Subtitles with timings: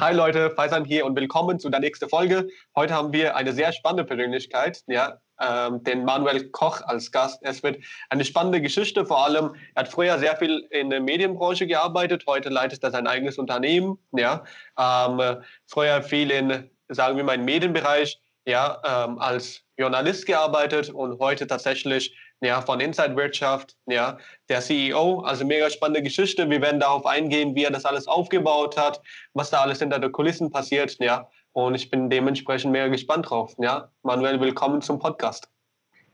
[0.00, 2.48] Hi Leute, Faisal hier und willkommen zu der nächsten Folge.
[2.74, 7.40] Heute haben wir eine sehr spannende Persönlichkeit, ja, ähm, den Manuel Koch als Gast.
[7.42, 11.68] Es wird eine spannende Geschichte, vor allem, er hat früher sehr viel in der Medienbranche
[11.68, 14.42] gearbeitet, heute leitet er sein eigenes Unternehmen, ja,
[14.76, 21.20] ähm, früher viel in, sagen wir mal, im Medienbereich, ja, ähm, als Journalist gearbeitet und
[21.20, 24.18] heute tatsächlich ja, von Inside Wirtschaft, ja,
[24.48, 25.20] der CEO.
[25.20, 26.48] Also mega spannende Geschichte.
[26.50, 29.00] Wir werden darauf eingehen, wie er das alles aufgebaut hat,
[29.32, 31.28] was da alles hinter den Kulissen passiert, ja.
[31.52, 33.88] Und ich bin dementsprechend mega gespannt drauf, ja.
[34.02, 35.48] Manuel, willkommen zum Podcast.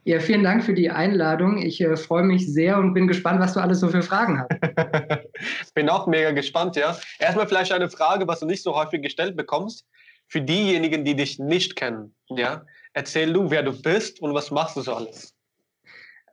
[0.03, 1.59] Ja, vielen Dank für die Einladung.
[1.59, 5.73] Ich äh, freue mich sehr und bin gespannt, was du alles so für Fragen hast.
[5.75, 6.97] bin auch mega gespannt, ja.
[7.19, 9.85] Erstmal vielleicht eine Frage, was du nicht so häufig gestellt bekommst.
[10.27, 14.77] Für diejenigen, die dich nicht kennen, ja, erzähl du, wer du bist und was machst
[14.77, 15.30] du so alles.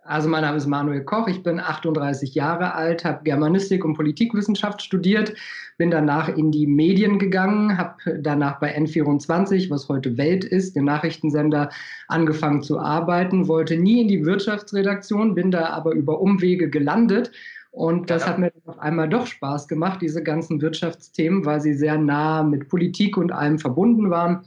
[0.08, 4.80] Also mein Name ist Manuel Koch, ich bin 38 Jahre alt, habe Germanistik und Politikwissenschaft
[4.80, 5.34] studiert,
[5.76, 10.86] bin danach in die Medien gegangen, habe danach bei N24, was heute Welt ist, dem
[10.86, 11.68] Nachrichtensender,
[12.08, 17.30] angefangen zu arbeiten, wollte nie in die Wirtschaftsredaktion, bin da aber über Umwege gelandet
[17.70, 18.30] und das ja.
[18.30, 22.68] hat mir auf einmal doch Spaß gemacht, diese ganzen Wirtschaftsthemen, weil sie sehr nah mit
[22.68, 24.40] Politik und allem verbunden waren.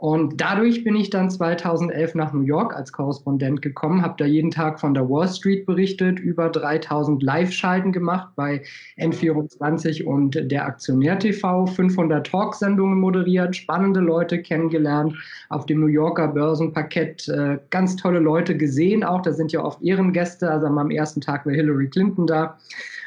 [0.00, 4.50] Und dadurch bin ich dann 2011 nach New York als Korrespondent gekommen, habe da jeden
[4.50, 8.62] Tag von der Wall Street berichtet, über 3000 Live-Schalten gemacht bei
[8.98, 15.14] N24 und der Aktionär TV, 500 Talksendungen moderiert, spannende Leute kennengelernt,
[15.50, 19.82] auf dem New Yorker Börsenparkett äh, ganz tolle Leute gesehen auch, da sind ja oft
[19.82, 22.56] Ehrengäste, also am ersten Tag war Hillary Clinton da.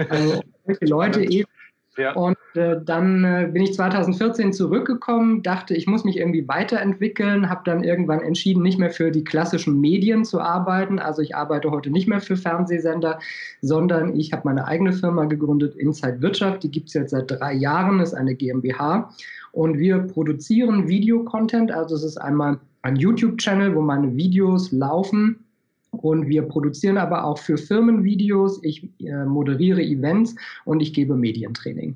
[0.09, 1.49] Also solche Leute eben
[1.97, 2.13] ja.
[2.13, 7.61] Und äh, dann äh, bin ich 2014 zurückgekommen, dachte, ich muss mich irgendwie weiterentwickeln, habe
[7.65, 10.97] dann irgendwann entschieden, nicht mehr für die klassischen Medien zu arbeiten.
[10.97, 13.19] Also ich arbeite heute nicht mehr für Fernsehsender,
[13.61, 16.63] sondern ich habe meine eigene Firma gegründet, Inside Wirtschaft.
[16.63, 19.11] Die gibt es jetzt seit drei Jahren, ist eine GmbH.
[19.51, 21.71] Und wir produzieren Videocontent.
[21.71, 25.42] Also es ist einmal ein YouTube-Channel, wo meine Videos laufen
[25.93, 28.59] und wir produzieren aber auch für Firmen Videos.
[28.63, 30.35] Ich äh, moderiere Events
[30.65, 31.95] und ich gebe Medientraining.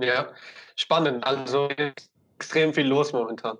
[0.00, 0.28] Ja,
[0.76, 1.24] spannend.
[1.24, 1.68] Also
[2.36, 3.58] extrem viel los momentan.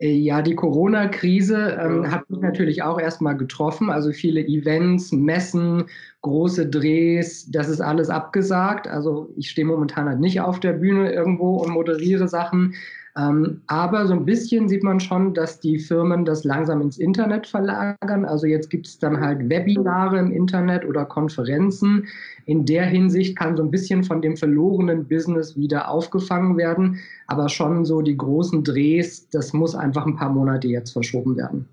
[0.00, 3.90] Äh, ja, die Corona-Krise ähm, hat mich natürlich auch erstmal getroffen.
[3.90, 5.84] Also viele Events, Messen,
[6.22, 8.88] große Drehs, das ist alles abgesagt.
[8.88, 12.74] Also ich stehe momentan halt nicht auf der Bühne irgendwo und moderiere Sachen.
[13.14, 17.46] Ähm, aber so ein bisschen sieht man schon, dass die Firmen das langsam ins Internet
[17.46, 18.24] verlagern.
[18.24, 22.08] Also jetzt gibt es dann halt Webinare im Internet oder Konferenzen.
[22.46, 27.00] In der Hinsicht kann so ein bisschen von dem verlorenen Business wieder aufgefangen werden.
[27.26, 31.68] Aber schon so die großen Drehs, das muss einfach ein paar Monate jetzt verschoben werden.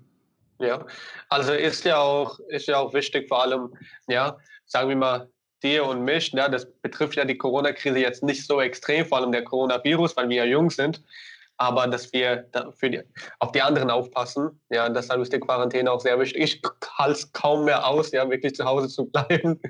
[0.58, 0.84] Ja,
[1.30, 3.70] also ist ja auch, ist ja auch wichtig, vor allem,
[4.08, 4.36] ja,
[4.66, 5.28] sagen wir mal,
[5.60, 9.32] dir und mich, ja, das betrifft ja die Corona-Krise jetzt nicht so extrem, vor allem
[9.32, 11.02] der Coronavirus, weil wir ja jung sind
[11.60, 12.48] aber dass wir
[12.82, 13.02] die,
[13.38, 14.58] auf die anderen aufpassen.
[14.70, 16.42] Ja, deshalb ist die Quarantäne auch sehr wichtig.
[16.42, 16.62] Ich
[16.96, 19.60] halte es kaum mehr aus, ja, wirklich zu Hause zu bleiben,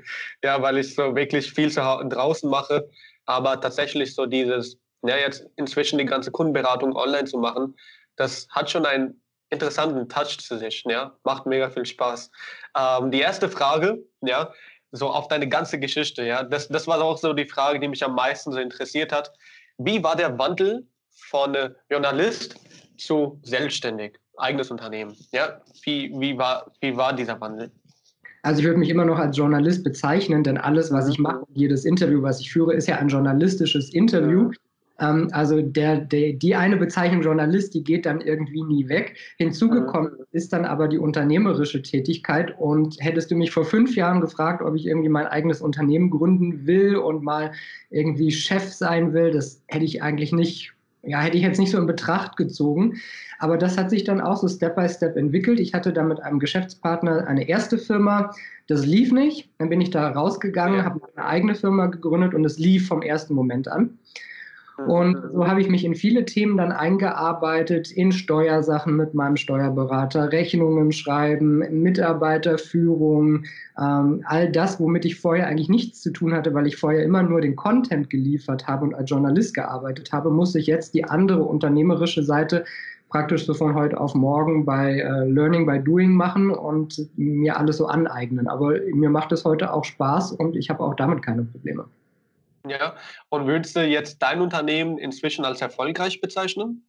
[0.41, 2.89] ja, weil ich so wirklich viel zu draußen mache.
[3.25, 7.75] Aber tatsächlich so dieses, ja, jetzt inzwischen die ganze Kundenberatung online zu machen,
[8.15, 12.31] das hat schon einen interessanten Touch zu sich, ja, macht mega viel Spaß.
[12.77, 14.53] Ähm, die erste Frage, ja,
[14.91, 18.03] so auf deine ganze Geschichte, ja, das, das war auch so die Frage, die mich
[18.03, 19.31] am meisten so interessiert hat.
[19.77, 20.85] Wie war der Wandel
[21.29, 21.55] von
[21.89, 22.59] Journalist
[23.01, 25.15] zu selbstständig, eigenes Unternehmen.
[25.31, 27.71] Ja, wie, wie, war, wie war dieser Wandel?
[28.43, 31.23] Also ich würde mich immer noch als Journalist bezeichnen, denn alles, was ich mhm.
[31.23, 34.51] mache, jedes Interview, was ich führe, ist ja ein journalistisches Interview.
[35.01, 39.17] Ähm, also der, der, die eine Bezeichnung Journalist, die geht dann irgendwie nie weg.
[39.37, 40.25] Hinzugekommen mhm.
[40.31, 42.57] ist dann aber die unternehmerische Tätigkeit.
[42.57, 46.67] Und hättest du mich vor fünf Jahren gefragt, ob ich irgendwie mein eigenes Unternehmen gründen
[46.67, 47.51] will und mal
[47.89, 50.73] irgendwie Chef sein will, das hätte ich eigentlich nicht
[51.03, 53.01] ja, hätte ich jetzt nicht so in Betracht gezogen.
[53.39, 55.59] Aber das hat sich dann auch so Step by Step entwickelt.
[55.59, 58.35] Ich hatte da mit einem Geschäftspartner eine erste Firma.
[58.67, 59.49] Das lief nicht.
[59.57, 60.85] Dann bin ich da rausgegangen, ja.
[60.85, 63.97] habe eine eigene Firma gegründet und es lief vom ersten Moment an.
[64.87, 70.31] Und so habe ich mich in viele Themen dann eingearbeitet, in Steuersachen mit meinem Steuerberater,
[70.31, 73.43] Rechnungen schreiben, Mitarbeiterführung,
[73.79, 77.23] ähm, all das, womit ich vorher eigentlich nichts zu tun hatte, weil ich vorher immer
[77.23, 81.43] nur den Content geliefert habe und als Journalist gearbeitet habe, musste ich jetzt die andere
[81.43, 82.65] unternehmerische Seite
[83.09, 87.77] praktisch so von heute auf morgen bei äh, Learning by Doing machen und mir alles
[87.77, 88.47] so aneignen.
[88.47, 91.85] Aber mir macht es heute auch Spaß und ich habe auch damit keine Probleme.
[92.67, 92.95] Ja,
[93.29, 96.85] und würdest du jetzt dein Unternehmen inzwischen als erfolgreich bezeichnen?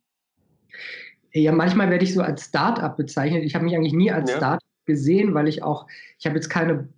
[1.33, 3.43] Ja, manchmal werde ich so als Start-up bezeichnet.
[3.45, 4.37] Ich habe mich eigentlich nie als ja.
[4.37, 5.87] Start-up gesehen, weil ich auch,
[6.19, 6.89] ich habe jetzt keine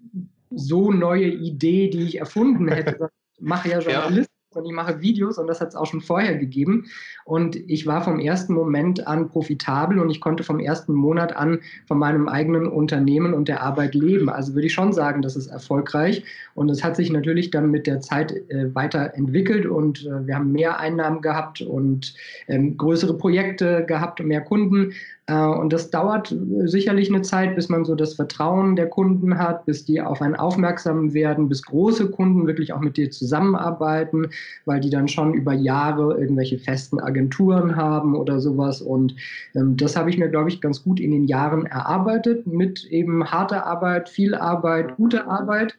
[0.50, 3.10] so neue Idee, die ich erfunden hätte.
[3.36, 6.36] Ich mache ja Journalismus und ich mache Videos und das hat es auch schon vorher
[6.36, 6.86] gegeben.
[7.24, 11.60] Und ich war vom ersten Moment an profitabel und ich konnte vom ersten Monat an
[11.86, 14.28] von meinem eigenen Unternehmen und der Arbeit leben.
[14.28, 16.22] Also würde ich schon sagen, das ist erfolgreich.
[16.54, 20.52] Und es hat sich natürlich dann mit der Zeit äh, weiterentwickelt und äh, wir haben
[20.52, 22.14] mehr Einnahmen gehabt und
[22.48, 24.92] ähm, größere Projekte gehabt und mehr Kunden.
[25.26, 26.34] Äh, und das dauert
[26.64, 30.36] sicherlich eine Zeit, bis man so das Vertrauen der Kunden hat, bis die auf einen
[30.36, 34.28] aufmerksam werden, bis große Kunden wirklich auch mit dir zusammenarbeiten,
[34.64, 38.80] weil die dann schon über Jahre irgendwelche festen Agenturen haben oder sowas.
[38.80, 39.14] Und
[39.54, 43.30] ähm, das habe ich mir, glaube ich, ganz gut in den Jahren erarbeitet mit eben
[43.30, 45.76] harter Arbeit, viel Arbeit, gute Arbeit.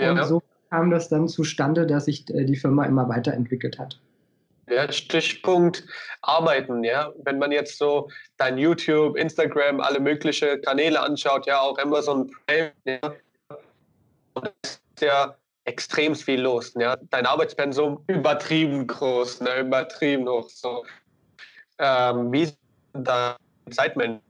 [0.00, 3.98] Ja, und so kam das dann zustande, dass sich äh, die Firma immer weiterentwickelt hat.
[4.70, 5.84] Ja, Stichpunkt
[6.20, 7.12] Arbeiten, ja.
[7.24, 12.72] Wenn man jetzt so dein YouTube, Instagram, alle möglichen Kanäle anschaut, ja, auch Amazon Prime,
[12.84, 13.14] ja,
[14.62, 15.34] ist ja
[15.68, 16.74] extrem viel los.
[16.78, 16.96] Ja.
[17.10, 20.48] Dein Arbeitspensum übertrieben groß, ne, übertrieben hoch.
[20.48, 20.84] So.
[21.78, 22.48] Ähm, wie
[22.94, 23.36] dein
[23.70, 24.22] Zeitmanagement?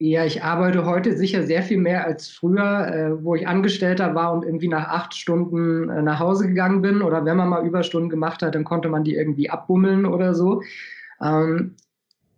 [0.00, 4.32] Ja, ich arbeite heute sicher sehr viel mehr als früher, äh, wo ich Angestellter war
[4.32, 7.02] und irgendwie nach acht Stunden äh, nach Hause gegangen bin.
[7.02, 10.62] Oder wenn man mal Überstunden gemacht hat, dann konnte man die irgendwie abbummeln oder so.
[11.20, 11.74] Ähm,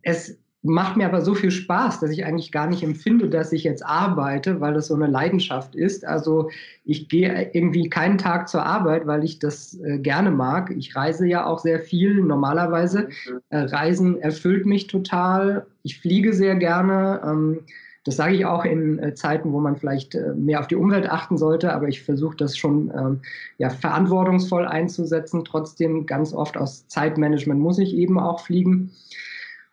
[0.03, 3.65] es macht mir aber so viel Spaß, dass ich eigentlich gar nicht empfinde, dass ich
[3.65, 6.05] jetzt arbeite, weil das so eine Leidenschaft ist.
[6.05, 6.51] Also
[6.85, 10.71] ich gehe irgendwie keinen Tag zur Arbeit, weil ich das äh, gerne mag.
[10.77, 13.09] Ich reise ja auch sehr viel normalerweise.
[13.49, 15.67] Äh, Reisen erfüllt mich total.
[15.83, 17.23] Ich fliege sehr gerne.
[17.25, 17.61] Ähm,
[18.05, 21.11] das sage ich auch in äh, Zeiten, wo man vielleicht äh, mehr auf die Umwelt
[21.11, 23.21] achten sollte, aber ich versuche das schon ähm,
[23.59, 25.45] ja, verantwortungsvoll einzusetzen.
[25.45, 28.91] Trotzdem ganz oft aus Zeitmanagement muss ich eben auch fliegen.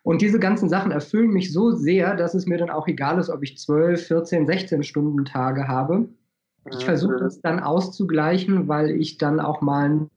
[0.08, 3.28] Und diese ganzen Sachen erfüllen mich so sehr, dass es mir dann auch egal ist,
[3.28, 6.08] ob ich 12, 14, 16 Stunden Tage habe.
[6.70, 7.20] Ich versuche mhm.
[7.20, 10.08] das dann auszugleichen, weil ich dann auch mal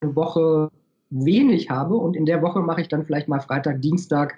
[0.00, 0.70] eine Woche
[1.10, 4.34] wenig habe und in der Woche mache ich dann vielleicht mal Freitag, Dienstag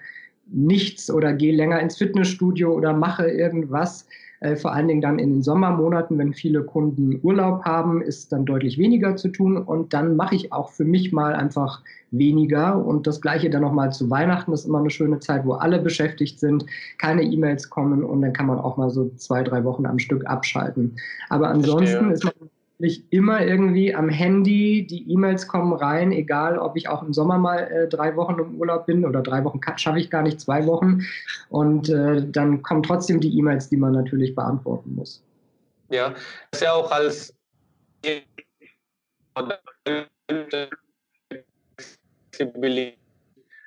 [0.46, 4.08] nichts oder gehe länger ins Fitnessstudio oder mache irgendwas,
[4.56, 8.78] vor allen Dingen dann in den Sommermonaten, wenn viele Kunden Urlaub haben, ist dann deutlich
[8.78, 9.56] weniger zu tun.
[9.56, 12.84] Und dann mache ich auch für mich mal einfach weniger.
[12.84, 14.50] Und das gleiche dann nochmal zu Weihnachten.
[14.50, 16.66] Das ist immer eine schöne Zeit, wo alle beschäftigt sind,
[16.98, 20.26] keine E-Mails kommen und dann kann man auch mal so zwei, drei Wochen am Stück
[20.26, 20.96] abschalten.
[21.28, 22.34] Aber ansonsten ist man
[22.78, 27.38] ich immer irgendwie am Handy, die E-Mails kommen rein, egal ob ich auch im Sommer
[27.38, 30.66] mal äh, drei Wochen im Urlaub bin oder drei Wochen schaffe ich gar nicht, zwei
[30.66, 31.02] Wochen.
[31.48, 35.22] Und äh, dann kommen trotzdem die E-Mails, die man natürlich beantworten muss.
[35.88, 36.10] Ja,
[36.50, 37.32] das ist ja auch als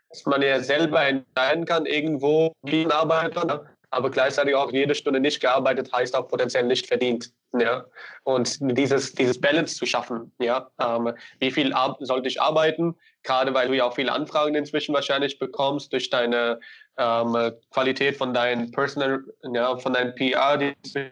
[0.09, 3.65] dass man ja selber entscheiden kann, irgendwo wie man arbeitet, ne?
[3.91, 7.31] aber gleichzeitig auch jede Stunde nicht gearbeitet heißt auch potenziell nicht verdient.
[7.57, 7.85] Ja,
[8.23, 13.69] und dieses, dieses Balance zu schaffen, ja, ähm, wie viel sollte ich arbeiten, gerade weil
[13.69, 16.59] du ja auch viele Anfragen inzwischen wahrscheinlich bekommst durch deine
[16.97, 21.09] ähm, Qualität von deinen Personal, ja, von deinen PR, die du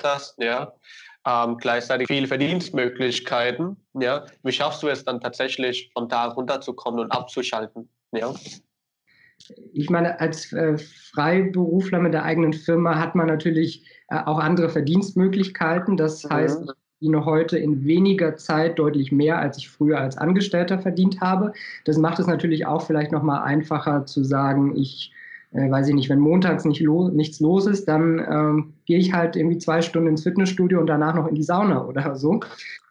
[0.00, 0.72] hast, ja,
[1.26, 7.10] ähm, gleichzeitig viele Verdienstmöglichkeiten, ja, wie schaffst du es dann tatsächlich von da runterzukommen und
[7.10, 8.32] abzuschalten, ja?
[9.72, 15.96] Ich meine, als äh, Freiberufler mit der eigenen Firma hat man natürlich auch andere Verdienstmöglichkeiten.
[15.96, 16.30] Das mhm.
[16.30, 21.20] heißt, ich verdiene heute in weniger Zeit deutlich mehr, als ich früher als Angestellter verdient
[21.20, 21.52] habe.
[21.84, 25.12] Das macht es natürlich auch vielleicht nochmal einfacher zu sagen, ich
[25.52, 29.12] äh, weiß ich nicht, wenn montags nicht lo nichts los ist, dann ähm, gehe ich
[29.12, 32.40] halt irgendwie zwei Stunden ins Fitnessstudio und danach noch in die Sauna oder so.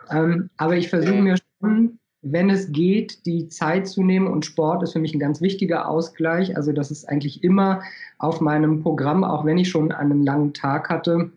[0.09, 1.99] Ähm, aber ich versuche mir schon
[2.31, 4.27] wenn es geht, die Zeit zu nehmen.
[4.27, 6.55] Und Sport ist für mich ein ganz wichtiger Ausgleich.
[6.55, 7.81] Also das ist eigentlich immer
[8.17, 11.31] auf meinem Programm, auch wenn ich schon einen langen Tag hatte.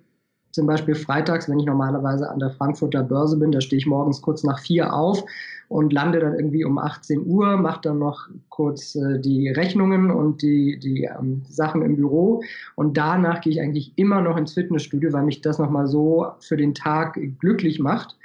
[0.52, 4.20] Zum Beispiel freitags, wenn ich normalerweise an der Frankfurter Börse bin, da stehe ich morgens
[4.20, 5.25] kurz nach vier auf
[5.68, 10.42] und lande dann irgendwie um 18 Uhr, mache dann noch kurz äh, die Rechnungen und
[10.42, 12.42] die, die ähm, Sachen im Büro.
[12.75, 16.56] Und danach gehe ich eigentlich immer noch ins Fitnessstudio, weil mich das nochmal so für
[16.56, 18.16] den Tag glücklich macht.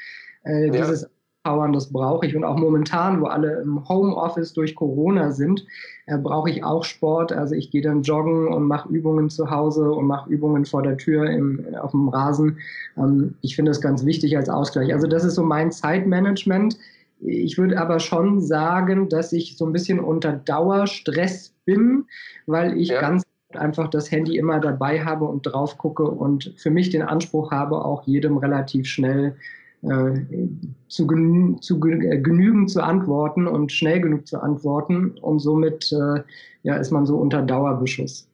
[0.43, 0.71] Äh, ja.
[0.71, 1.07] Dieses
[1.45, 2.35] Powern, das brauche ich.
[2.35, 5.63] Und auch momentan, wo alle im Homeoffice durch Corona sind,
[6.07, 7.31] äh, brauche ich auch Sport.
[7.31, 10.97] Also ich gehe dann joggen und mache Übungen zu Hause und mache Übungen vor der
[10.97, 12.57] Tür im, auf dem Rasen.
[12.97, 14.91] Ähm, ich finde das ganz wichtig als Ausgleich.
[14.91, 16.79] Also das ist so mein Zeitmanagement.
[17.19, 22.05] Ich würde aber schon sagen, dass ich so ein bisschen unter Dauerstress bin,
[22.47, 23.01] weil ich ja.
[23.01, 23.23] ganz
[23.53, 27.85] einfach das Handy immer dabei habe und drauf gucke und für mich den Anspruch habe,
[27.85, 29.35] auch jedem relativ schnell
[29.81, 36.23] zu, genü zu äh, genügen zu antworten und schnell genug zu antworten und somit äh,
[36.63, 38.27] ja, ist man so unter Dauerbeschuss.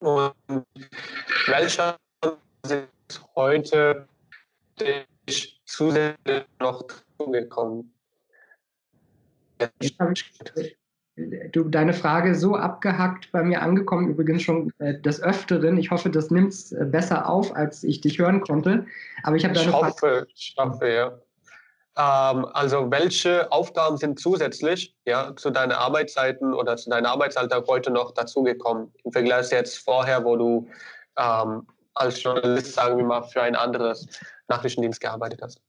[0.00, 0.32] Und
[1.46, 1.96] welcher
[2.64, 4.06] ist heute
[5.28, 6.84] dich zusätzlich noch
[7.18, 7.92] zugekommen?
[9.80, 10.76] Jetzt habe ich
[11.52, 15.78] du, deine Frage so abgehackt bei mir angekommen, übrigens schon äh, des Öfteren.
[15.78, 18.86] Ich hoffe, das nimmt es äh, besser auf, als ich dich hören konnte.
[19.22, 21.06] Aber ich habe deine ich hoffe, ich hoffe, ja.
[21.96, 27.90] Ähm, also welche Aufgaben sind zusätzlich ja, zu deinen Arbeitszeiten oder zu deinem Arbeitsalltag heute
[27.90, 28.92] noch dazugekommen?
[29.04, 30.68] Im Vergleich jetzt vorher, wo du
[31.18, 34.06] ähm, als Journalist, sagen wir mal, für ein anderes
[34.46, 35.60] Nachrichtendienst gearbeitet hast.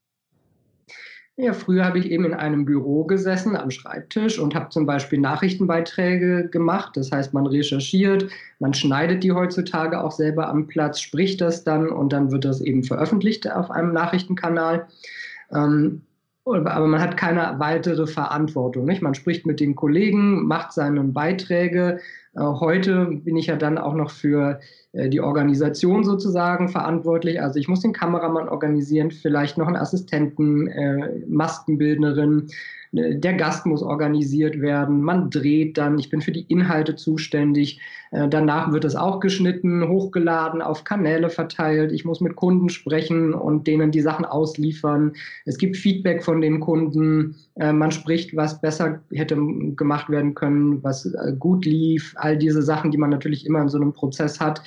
[1.41, 5.19] Ja, früher habe ich eben in einem Büro gesessen am Schreibtisch und habe zum Beispiel
[5.19, 6.97] Nachrichtenbeiträge gemacht.
[6.97, 8.29] Das heißt, man recherchiert,
[8.59, 12.59] man schneidet die heutzutage auch selber am Platz, spricht das dann und dann wird das
[12.59, 14.87] eben veröffentlicht auf einem Nachrichtenkanal.
[15.53, 16.01] Ähm,
[16.43, 18.83] aber man hat keine weitere Verantwortung.
[18.83, 19.01] Nicht?
[19.01, 22.01] Man spricht mit den Kollegen, macht seine Beiträge.
[22.35, 24.59] Äh, heute bin ich ja dann auch noch für
[24.93, 27.41] äh, die Organisation sozusagen verantwortlich.
[27.41, 32.49] Also ich muss den Kameramann organisieren, vielleicht noch einen Assistenten, äh, Maskenbildnerin,
[32.91, 37.79] der Gast muss organisiert werden, man dreht dann, ich bin für die Inhalte zuständig,
[38.11, 43.33] äh, danach wird es auch geschnitten, hochgeladen, auf Kanäle verteilt, ich muss mit Kunden sprechen
[43.33, 45.13] und denen die Sachen ausliefern,
[45.45, 49.35] es gibt Feedback von den Kunden, äh, man spricht, was besser hätte
[49.75, 53.69] gemacht werden können, was äh, gut lief, all diese Sachen, die man natürlich immer in
[53.69, 54.63] so einem Prozess hat.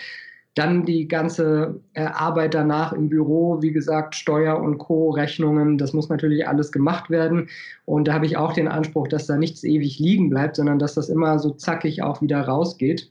[0.55, 5.95] Dann die ganze äh, Arbeit danach im Büro, wie gesagt, Steuer und Co., Rechnungen, das
[5.95, 7.49] muss natürlich alles gemacht werden.
[7.87, 10.95] Und da habe ich auch den Anspruch, dass da nichts ewig liegen bleibt, sondern dass
[10.95, 13.11] das immer so zackig auch wieder rausgeht.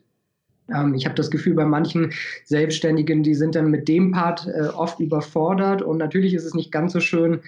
[0.73, 2.13] Ähm, ich habe das Gefühl, bei manchen
[2.45, 5.81] Selbstständigen, die sind dann mit dem Part äh, oft überfordert.
[5.81, 7.41] Und natürlich ist es nicht ganz so schön,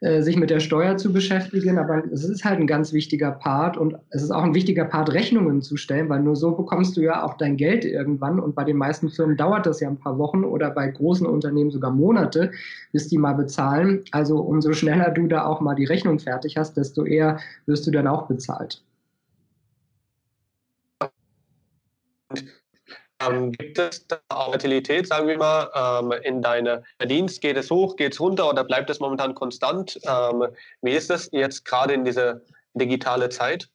[0.00, 3.78] äh, sich mit der Steuer zu beschäftigen, aber es ist halt ein ganz wichtiger Part
[3.78, 7.00] und es ist auch ein wichtiger Part, Rechnungen zu stellen, weil nur so bekommst du
[7.00, 10.18] ja auch dein Geld irgendwann und bei den meisten Firmen dauert das ja ein paar
[10.18, 12.50] Wochen oder bei großen Unternehmen sogar Monate,
[12.92, 14.02] bis die mal bezahlen.
[14.10, 17.90] Also umso schneller du da auch mal die Rechnung fertig hast, desto eher wirst du
[17.90, 18.82] dann auch bezahlt.
[23.20, 27.40] Ähm, gibt es da Volatilität, sagen wir mal, ähm, in deinem Verdienst?
[27.40, 29.98] Geht es hoch, geht es runter oder bleibt es momentan konstant?
[30.04, 30.44] Ähm,
[30.82, 32.42] wie ist das jetzt gerade in dieser
[32.74, 33.70] digitalen Zeit?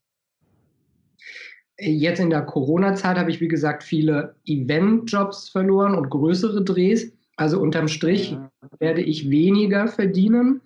[1.79, 7.11] Jetzt in der Corona-Zeit habe ich, wie gesagt, viele Event-Jobs verloren und größere Drehs.
[7.37, 8.37] Also unterm Strich
[8.77, 10.61] werde ich weniger verdienen.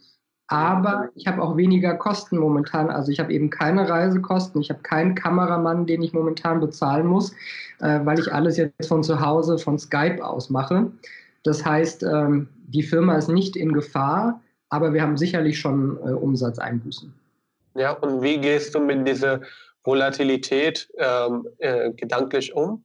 [0.48, 2.90] Aber ich habe auch weniger Kosten momentan.
[2.90, 7.32] Also ich habe eben keine Reisekosten, ich habe keinen Kameramann, den ich momentan bezahlen muss,
[7.80, 10.92] äh, weil ich alles jetzt von zu Hause, von Skype aus mache.
[11.44, 16.12] Das heißt, ähm, die Firma ist nicht in Gefahr, aber wir haben sicherlich schon äh,
[16.12, 17.14] Umsatzeinbußen.
[17.75, 19.42] Ja, und wie gehst du mit dieser
[19.84, 22.84] Volatilität ähm, äh, gedanklich um?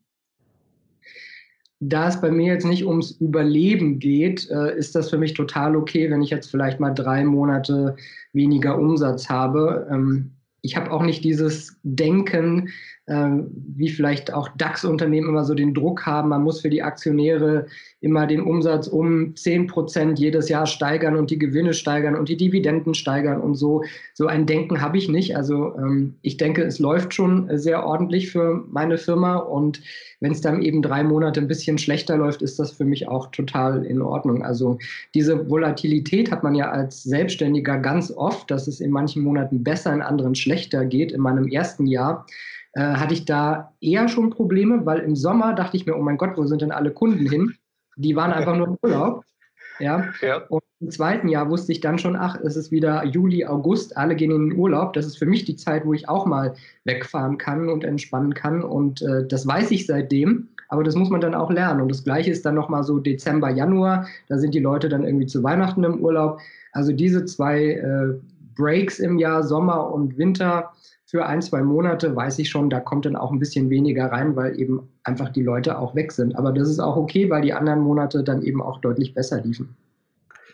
[1.80, 5.74] Da es bei mir jetzt nicht ums Überleben geht, äh, ist das für mich total
[5.74, 7.96] okay, wenn ich jetzt vielleicht mal drei Monate
[8.34, 9.88] weniger Umsatz habe.
[9.90, 10.32] Ähm,
[10.62, 12.68] ich habe auch nicht dieses Denken,
[13.10, 17.66] wie vielleicht auch DAX-Unternehmen immer so den Druck haben, man muss für die Aktionäre
[18.00, 22.36] immer den Umsatz um 10 Prozent jedes Jahr steigern und die Gewinne steigern und die
[22.36, 23.82] Dividenden steigern und so.
[24.14, 25.36] So ein Denken habe ich nicht.
[25.36, 29.82] Also ähm, ich denke, es läuft schon sehr ordentlich für meine Firma und
[30.20, 33.30] wenn es dann eben drei Monate ein bisschen schlechter läuft, ist das für mich auch
[33.32, 34.42] total in Ordnung.
[34.44, 34.78] Also
[35.14, 39.92] diese Volatilität hat man ja als Selbstständiger ganz oft, dass es in manchen Monaten besser,
[39.92, 41.12] in anderen schlechter geht.
[41.12, 42.26] In meinem ersten Jahr
[42.72, 46.18] äh, hatte ich da eher schon Probleme, weil im Sommer dachte ich mir, oh mein
[46.18, 47.54] Gott, wo sind denn alle Kunden hin?
[47.96, 49.24] Die waren einfach nur im Urlaub.
[49.80, 50.12] Ja?
[50.20, 50.42] ja.
[50.48, 54.14] Und im zweiten Jahr wusste ich dann schon, ach, es ist wieder Juli, August, alle
[54.14, 54.92] gehen in den Urlaub.
[54.92, 58.62] Das ist für mich die Zeit, wo ich auch mal wegfahren kann und entspannen kann.
[58.62, 60.48] Und äh, das weiß ich seitdem.
[60.68, 61.80] Aber das muss man dann auch lernen.
[61.80, 64.06] Und das Gleiche ist dann nochmal so Dezember, Januar.
[64.28, 66.40] Da sind die Leute dann irgendwie zu Weihnachten im Urlaub.
[66.72, 68.14] Also diese zwei äh,
[68.54, 70.70] Breaks im Jahr, Sommer und Winter,
[71.10, 74.36] für ein, zwei Monate weiß ich schon, da kommt dann auch ein bisschen weniger rein,
[74.36, 76.36] weil eben einfach die Leute auch weg sind.
[76.36, 79.76] Aber das ist auch okay, weil die anderen Monate dann eben auch deutlich besser liefen.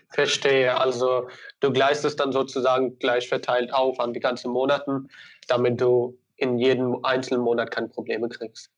[0.09, 0.81] Verstehe.
[0.81, 1.29] Also
[1.61, 5.09] du gleichst es dann sozusagen gleich verteilt auf an die ganzen Monaten,
[5.47, 8.71] damit du in jedem einzelnen Monat keine Probleme kriegst.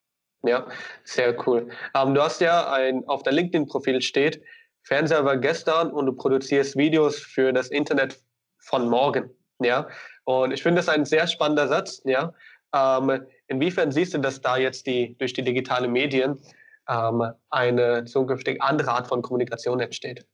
[0.42, 0.66] Ja,
[1.04, 1.68] sehr cool.
[1.94, 4.42] Ähm, du hast ja ein, auf der LinkedIn-Profil steht,
[4.82, 8.20] Fernseher war gestern und du produzierst Videos für das Internet
[8.58, 9.30] von morgen.
[9.60, 9.88] Ja,
[10.28, 12.02] und ich finde das ein sehr spannender Satz.
[12.04, 12.34] Ja,
[12.74, 16.38] ähm, inwiefern siehst du, dass da jetzt die durch die digitalen Medien
[16.86, 20.26] ähm, eine zukünftig andere Art von Kommunikation entsteht?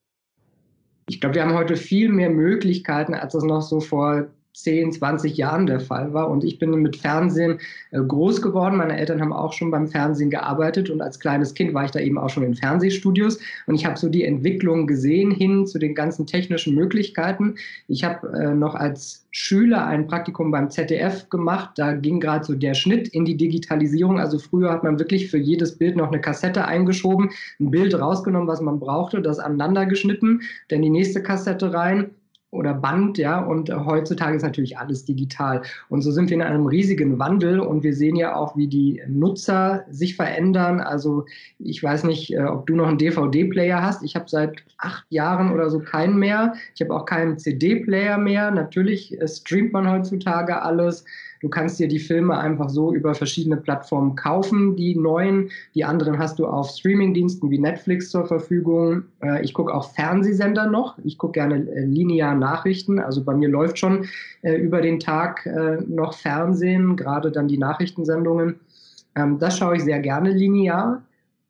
[1.09, 5.37] Ich glaube, wir haben heute viel mehr Möglichkeiten, als es noch so vor 10, 20
[5.37, 6.31] Jahren der Fall war.
[6.31, 7.59] Und ich bin mit Fernsehen
[7.91, 8.77] äh, groß geworden.
[8.77, 12.01] Meine Eltern haben auch schon beim Fernsehen gearbeitet und als kleines Kind war ich da
[12.01, 15.95] eben auch schon in Fernsehstudios und ich habe so die Entwicklung gesehen hin zu den
[15.95, 17.57] ganzen technischen Möglichkeiten.
[17.89, 21.71] Ich habe äh, noch als Schüler ein Praktikum beim ZDF gemacht.
[21.77, 24.21] Da ging gerade so der Schnitt in die Digitalisierung.
[24.21, 28.47] Also früher hat man wirklich für jedes Bild noch eine Kassette eingeschoben, ein Bild rausgenommen,
[28.47, 32.11] was man brauchte, das aneinander geschnitten, dann die nächste Kassette rein
[32.55, 35.63] oder Band, ja, und heutzutage ist natürlich alles digital.
[35.89, 39.03] Und so sind wir in einem riesigen Wandel und wir sehen ja auch, wie die
[39.09, 40.81] Nutzer sich verändern.
[40.81, 41.27] Also
[41.59, 44.03] ich weiß nicht, äh, ob du noch einen DVD-Player hast.
[44.03, 46.55] Ich habe seit acht Jahren oder so keinen mehr.
[46.75, 48.51] Ich habe auch keinen CD-Player mehr.
[48.51, 51.05] Natürlich äh, streamt man heutzutage alles.
[51.45, 55.51] Du kannst dir die Filme einfach so über verschiedene Plattformen kaufen, die neuen.
[55.75, 59.03] Die anderen hast du auf Streamingdiensten wie Netflix zur Verfügung.
[59.23, 60.97] Äh, ich gucke auch Fernsehsender noch.
[61.05, 62.99] Ich gucke gerne äh, linear Nachrichten.
[62.99, 64.07] Also bei mir läuft schon
[64.41, 65.47] äh, über den Tag
[65.87, 68.59] noch Fernsehen, gerade dann die Nachrichtensendungen.
[69.15, 71.03] Ähm, das schaue ich sehr gerne linear.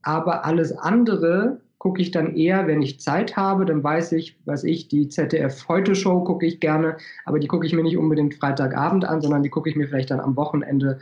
[0.03, 4.64] Aber alles andere gucke ich dann eher, wenn ich Zeit habe, dann weiß ich, was
[4.64, 8.37] ich, die ZDF Heute Show gucke ich gerne, aber die gucke ich mir nicht unbedingt
[8.37, 10.99] Freitagabend an, sondern die gucke ich mir vielleicht dann am Wochenende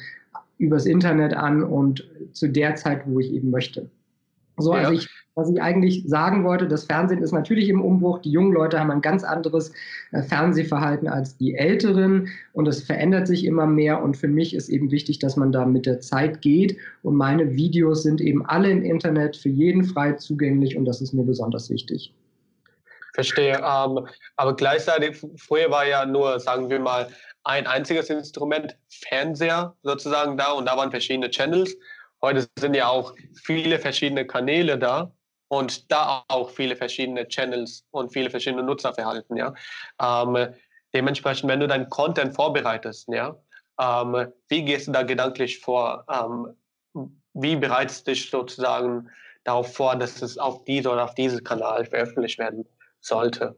[0.59, 3.89] übers Internet an und zu der Zeit, wo ich eben möchte.
[4.59, 8.18] So, also ich, was ich eigentlich sagen wollte, das Fernsehen ist natürlich im Umbruch.
[8.21, 9.73] Die jungen Leute haben ein ganz anderes
[10.12, 14.02] äh, Fernsehverhalten als die Älteren und es verändert sich immer mehr.
[14.02, 16.76] Und für mich ist eben wichtig, dass man da mit der Zeit geht.
[17.02, 21.14] Und meine Videos sind eben alle im Internet für jeden frei zugänglich und das ist
[21.14, 22.14] mir besonders wichtig.
[23.14, 23.56] Verstehe.
[23.56, 24.06] Ähm,
[24.37, 27.09] aber gleichzeitig, früher war ja nur, sagen wir mal,
[27.44, 31.75] ein einziges Instrument, Fernseher sozusagen da und da waren verschiedene Channels.
[32.23, 35.12] Heute sind ja auch viele verschiedene Kanäle da
[35.49, 39.37] und da auch viele verschiedene Channels und viele verschiedene Nutzerverhalten.
[39.37, 39.52] Ja?
[40.00, 40.55] Ähm,
[40.95, 43.37] dementsprechend, wenn du deinen Content vorbereitest, ja,
[43.81, 46.05] ähm, wie gehst du da gedanklich vor?
[46.09, 46.55] Ähm,
[47.35, 49.09] wie bereitest du dich sozusagen
[49.45, 52.64] darauf vor, dass es auf diese oder auf diesen Kanal veröffentlicht werden
[53.00, 53.57] sollte?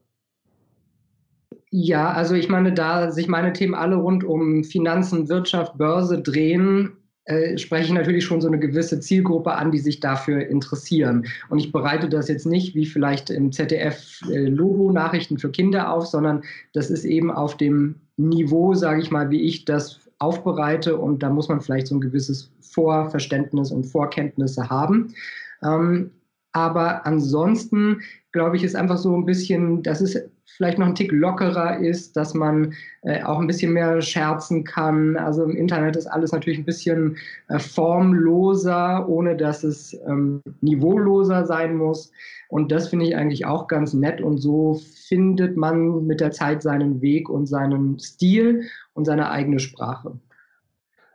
[1.71, 6.97] Ja, also ich meine, da sich meine Themen alle rund um Finanzen, Wirtschaft, Börse drehen,
[7.27, 11.27] äh, spreche ich natürlich schon so eine gewisse Zielgruppe an, die sich dafür interessieren.
[11.49, 15.91] Und ich bereite das jetzt nicht wie vielleicht im ZDF äh, Logo Nachrichten für Kinder
[15.91, 20.97] auf, sondern das ist eben auf dem Niveau, sage ich mal, wie ich das aufbereite.
[20.97, 25.15] Und da muss man vielleicht so ein gewisses Vorverständnis und Vorkenntnisse haben.
[25.63, 26.11] Ähm,
[26.53, 28.01] aber ansonsten
[28.35, 32.17] glaube ich, ist einfach so ein bisschen, dass es vielleicht noch ein Tick lockerer ist,
[32.17, 35.17] dass man äh, auch ein bisschen mehr scherzen kann.
[35.17, 37.17] Also im Internet ist alles natürlich ein bisschen
[37.49, 42.13] äh, formloser, ohne dass es ähm, niveauloser sein muss.
[42.49, 44.21] Und das finde ich eigentlich auch ganz nett.
[44.21, 49.59] Und so findet man mit der Zeit seinen Weg und seinen Stil und seine eigene
[49.59, 50.19] Sprache.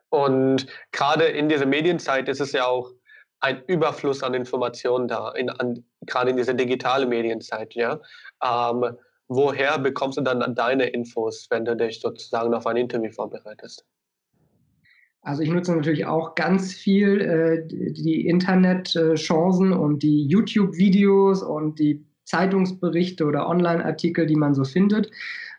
[0.09, 2.91] Und gerade in dieser Medienzeit ist es ja auch
[3.41, 7.73] ein Überfluss an Informationen da, in, an, gerade in dieser digitalen Medienzeit.
[7.75, 8.01] Ja?
[8.43, 8.97] Ähm,
[9.29, 13.85] woher bekommst du dann deine Infos, wenn du dich sozusagen auf ein Interview vorbereitest?
[15.21, 22.05] Also ich nutze natürlich auch ganz viel äh, die Internetchancen und die YouTube-Videos und die
[22.23, 25.11] Zeitungsberichte oder Online-Artikel, die man so findet.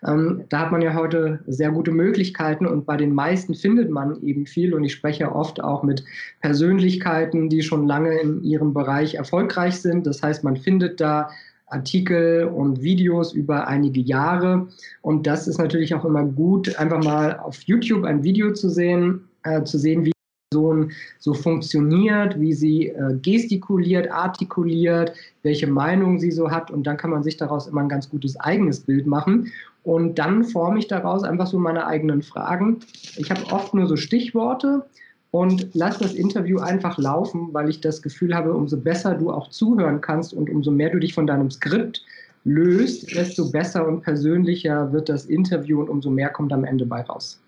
[0.07, 4.23] Ähm, da hat man ja heute sehr gute Möglichkeiten und bei den meisten findet man
[4.23, 6.05] eben viel und ich spreche oft auch mit
[6.41, 10.07] Persönlichkeiten, die schon lange in ihrem Bereich erfolgreich sind.
[10.07, 11.31] Das heißt, man findet da
[11.71, 14.69] Artikel und Videos über einige Jahre.
[15.03, 19.29] Und das ist natürlich auch immer gut, einfach mal auf YouTube ein Video zu sehen,
[19.45, 20.13] äh, zu sehen, wie
[20.51, 26.73] Person so funktioniert, wie sie äh, gestikuliert, artikuliert, welche Meinung sie so hat.
[26.73, 29.53] Und dann kann man sich daraus immer ein ganz gutes eigenes Bild machen.
[29.85, 32.81] Und dann forme ich daraus einfach so meine eigenen Fragen.
[33.17, 34.85] Ich habe oft nur so Stichworte
[35.31, 39.49] und lasse das Interview einfach laufen, weil ich das Gefühl habe, umso besser du auch
[39.51, 42.03] zuhören kannst und umso mehr du dich von deinem Skript
[42.45, 47.03] löst, desto besser und persönlicher wird das Interview und umso mehr kommt am Ende bei
[47.03, 47.41] raus.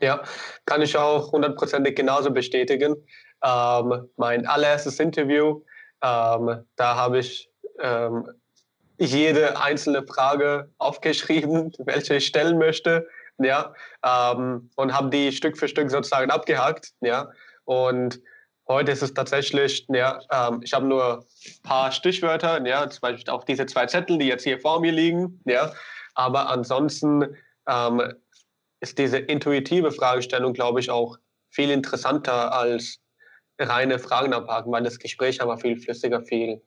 [0.00, 0.22] Ja,
[0.66, 2.96] kann ich auch hundertprozentig genauso bestätigen.
[3.44, 5.62] Ähm, mein allererstes Interview,
[6.02, 7.48] ähm, da habe ich
[7.80, 8.28] ähm,
[8.98, 13.06] jede einzelne Frage aufgeschrieben, welche ich stellen möchte,
[13.38, 17.30] ja, ähm, und habe die Stück für Stück sozusagen abgehakt, ja.
[17.64, 18.20] Und
[18.68, 23.32] heute ist es tatsächlich, ja, ähm, ich habe nur ein paar Stichwörter, ja, zum Beispiel
[23.32, 25.72] auch diese zwei Zettel, die jetzt hier vor mir liegen, ja.
[26.14, 27.36] Aber ansonsten
[27.68, 28.12] ähm,
[28.80, 31.16] ist diese intuitive Fragestellung, glaube ich, auch
[31.50, 32.98] viel interessanter als
[33.58, 36.62] reine Fragen abhaken, weil das Gespräch aber viel flüssiger, viel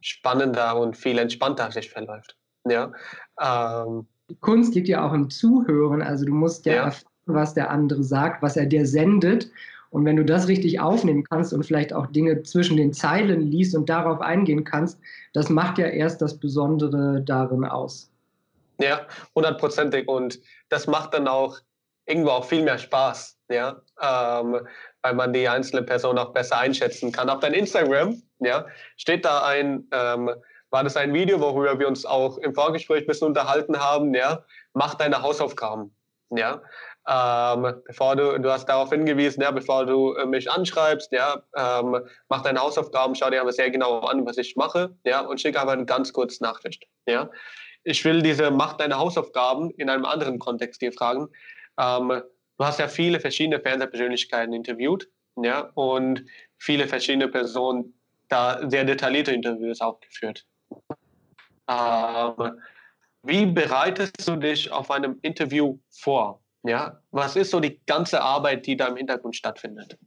[0.00, 2.36] spannender und viel entspannter sich verläuft.
[2.66, 2.92] Ja,
[3.40, 4.06] ähm,
[4.40, 6.02] Kunst liegt ja auch im Zuhören.
[6.02, 6.84] Also du musst ja, ja.
[6.84, 9.50] erfahren, was der andere sagt, was er dir sendet.
[9.90, 13.76] Und wenn du das richtig aufnehmen kannst und vielleicht auch Dinge zwischen den Zeilen liest
[13.76, 14.98] und darauf eingehen kannst,
[15.34, 18.10] das macht ja erst das Besondere darin aus.
[18.80, 19.06] Ja,
[19.36, 20.08] hundertprozentig.
[20.08, 21.60] Und das macht dann auch
[22.06, 24.66] irgendwo auch viel mehr Spaß, ja, ähm,
[25.02, 27.30] weil man die einzelne Person auch besser einschätzen kann.
[27.30, 30.30] Auf dein Instagram, ja, steht da ein, ähm,
[30.74, 34.44] war das ein Video, worüber wir uns auch im Vorgespräch ein bisschen unterhalten haben, ja,
[34.72, 35.94] mach deine Hausaufgaben,
[36.30, 36.62] ja.
[37.06, 42.04] Ähm, bevor du, du hast darauf hingewiesen, ja, bevor du äh, mich anschreibst, ja, ähm,
[42.28, 45.56] mach deine Hausaufgaben, schau dir aber sehr genau an, was ich mache, ja, und schick
[45.56, 47.30] aber eine ganz kurze Nachricht, ja.
[47.84, 51.28] Ich will diese Mach deine Hausaufgaben in einem anderen Kontext dir fragen.
[51.78, 52.08] Ähm,
[52.58, 56.24] du hast ja viele verschiedene Fernsehpersönlichkeiten interviewt, ja, und
[56.58, 57.94] viele verschiedene Personen
[58.28, 60.44] da sehr detaillierte Interviews auch geführt.
[61.66, 66.42] Wie bereitest du dich auf einem Interview vor?
[66.62, 69.98] Ja, was ist so die ganze Arbeit, die da im Hintergrund stattfindet?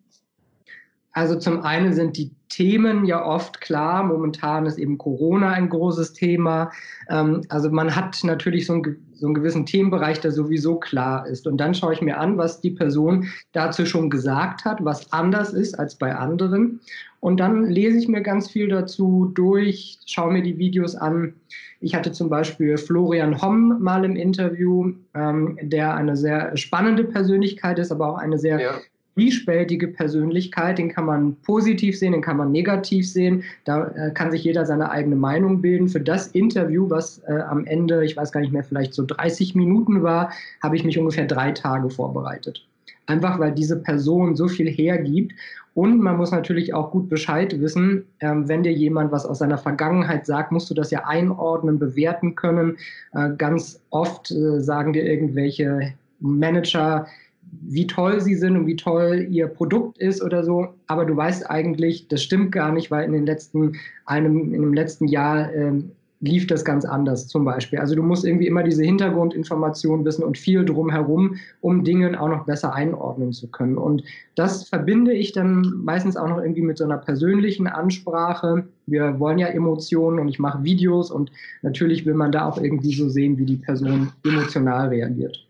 [1.17, 4.03] Also zum einen sind die Themen ja oft klar.
[4.03, 6.71] Momentan ist eben Corona ein großes Thema.
[7.09, 11.47] Ähm, also man hat natürlich so einen, so einen gewissen Themenbereich, der sowieso klar ist.
[11.47, 15.53] Und dann schaue ich mir an, was die Person dazu schon gesagt hat, was anders
[15.53, 16.81] ist als bei anderen.
[17.19, 21.33] Und dann lese ich mir ganz viel dazu durch, schaue mir die Videos an.
[21.79, 27.79] Ich hatte zum Beispiel Florian Homm mal im Interview, ähm, der eine sehr spannende Persönlichkeit
[27.79, 28.71] ist, aber auch eine sehr ja.
[29.17, 30.77] Zwiespältige Persönlichkeit.
[30.77, 33.43] Den kann man positiv sehen, den kann man negativ sehen.
[33.65, 35.89] Da äh, kann sich jeder seine eigene Meinung bilden.
[35.89, 39.55] Für das Interview, was äh, am Ende, ich weiß gar nicht mehr, vielleicht so 30
[39.55, 42.63] Minuten war, habe ich mich ungefähr drei Tage vorbereitet
[43.07, 45.33] einfach weil diese Person so viel hergibt.
[45.73, 49.59] Und man muss natürlich auch gut Bescheid wissen, ähm, wenn dir jemand was aus seiner
[49.59, 52.77] Vergangenheit sagt, musst du das ja einordnen, bewerten können.
[53.13, 57.05] Äh, ganz oft äh, sagen dir irgendwelche Manager,
[57.51, 60.69] wie toll sie sind und wie toll ihr Produkt ist oder so.
[60.87, 63.73] Aber du weißt eigentlich, das stimmt gar nicht, weil in den letzten
[64.05, 67.79] einem, in dem letzten Jahr ähm, lief das ganz anders zum Beispiel.
[67.79, 72.45] Also du musst irgendwie immer diese Hintergrundinformation wissen und viel drumherum, um Dinge auch noch
[72.45, 73.77] besser einordnen zu können.
[73.77, 74.03] Und
[74.35, 78.67] das verbinde ich dann meistens auch noch irgendwie mit so einer persönlichen Ansprache.
[78.87, 81.31] Wir wollen ja Emotionen und ich mache Videos und
[81.61, 85.46] natürlich will man da auch irgendwie so sehen, wie die Person emotional reagiert.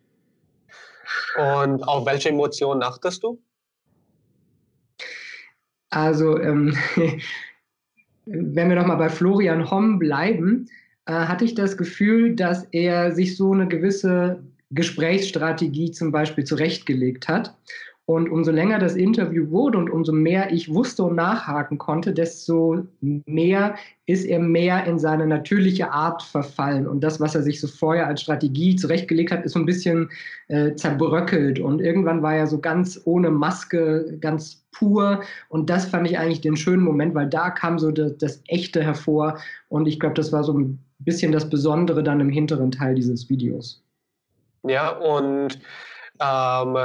[1.37, 3.41] Und auf welche Emotionen achtest du?
[5.89, 6.75] Also ähm,
[8.25, 10.69] wenn wir nochmal bei Florian Homm bleiben,
[11.05, 17.27] äh, hatte ich das Gefühl, dass er sich so eine gewisse Gesprächsstrategie zum Beispiel zurechtgelegt
[17.27, 17.55] hat.
[18.09, 22.85] Und umso länger das Interview wurde und umso mehr ich wusste und nachhaken konnte, desto
[23.01, 26.87] mehr ist er mehr in seine natürliche Art verfallen.
[26.87, 30.09] Und das, was er sich so vorher als Strategie zurechtgelegt hat, ist so ein bisschen
[30.47, 31.59] äh, zerbröckelt.
[31.59, 35.21] Und irgendwann war er so ganz ohne Maske, ganz pur.
[35.49, 38.81] Und das fand ich eigentlich den schönen Moment, weil da kam so das, das Echte
[38.83, 39.37] hervor.
[39.67, 43.29] Und ich glaube, das war so ein bisschen das Besondere dann im hinteren Teil dieses
[43.29, 43.83] Videos.
[44.63, 45.59] Ja, und
[46.21, 46.77] ähm,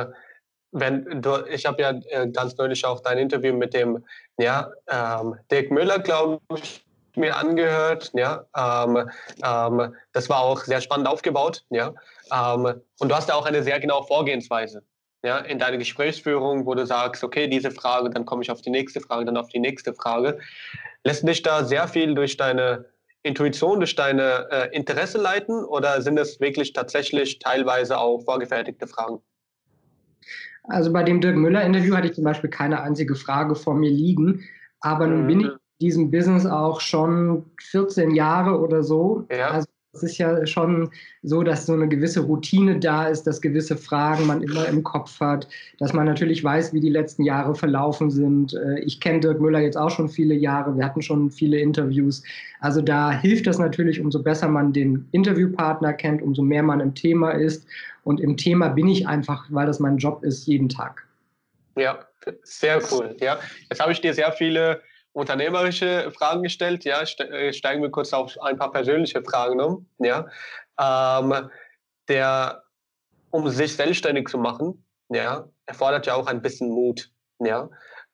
[0.72, 4.04] wenn du, ich habe ja äh, ganz neulich auch dein Interview mit dem
[4.38, 8.10] ja, ähm, Dirk Müller, glaube ich, mir angehört.
[8.14, 9.10] Ja, ähm,
[9.44, 11.64] ähm, das war auch sehr spannend aufgebaut.
[11.70, 11.94] Ja,
[12.32, 14.82] ähm, und du hast ja auch eine sehr genaue Vorgehensweise.
[15.24, 18.70] Ja, in deiner Gesprächsführung, wo du sagst, okay, diese Frage, dann komme ich auf die
[18.70, 20.40] nächste Frage, dann auf die nächste Frage.
[21.04, 22.86] Lässt dich da sehr viel durch deine
[23.22, 29.22] Intuition, durch deine äh, Interesse leiten oder sind es wirklich tatsächlich teilweise auch vorgefertigte Fragen?
[30.64, 34.44] Also bei dem Dirk Müller-Interview hatte ich zum Beispiel keine einzige Frage vor mir liegen.
[34.80, 35.52] Aber nun bin ich mhm.
[35.52, 39.26] in diesem Business auch schon 14 Jahre oder so.
[39.30, 39.48] Ja.
[39.48, 40.90] Also es ist ja schon
[41.22, 45.20] so, dass so eine gewisse Routine da ist, dass gewisse Fragen man immer im Kopf
[45.20, 48.54] hat, dass man natürlich weiß, wie die letzten Jahre verlaufen sind.
[48.54, 52.22] Äh, ich kenne Dirk Müller jetzt auch schon viele Jahre, wir hatten schon viele Interviews.
[52.60, 56.94] Also da hilft das natürlich, umso besser man den Interviewpartner kennt, umso mehr man im
[56.94, 57.66] Thema ist.
[58.04, 61.06] Und im Thema bin ich einfach, weil das mein Job ist, jeden Tag.
[61.76, 61.98] Ja,
[62.42, 63.14] sehr cool.
[63.20, 64.80] Ja, jetzt habe ich dir sehr viele
[65.12, 66.84] unternehmerische Fragen gestellt.
[66.84, 69.86] Ja, äh, steigen wir kurz auf ein paar persönliche Fragen um.
[69.98, 70.26] Ja,
[70.80, 71.48] ähm,
[72.08, 72.62] der,
[73.30, 77.10] um sich selbstständig zu machen, ja, erfordert ja auch ein bisschen Mut.
[77.38, 77.68] Ja,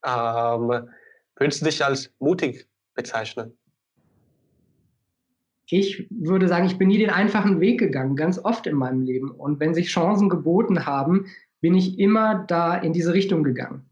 [0.04, 0.88] ähm,
[1.37, 3.56] würdest du dich als mutig bezeichnen?
[5.70, 9.30] Ich würde sagen, ich bin nie den einfachen Weg gegangen, ganz oft in meinem Leben.
[9.30, 11.26] Und wenn sich Chancen geboten haben,
[11.61, 13.88] bin ich immer da in diese Richtung gegangen.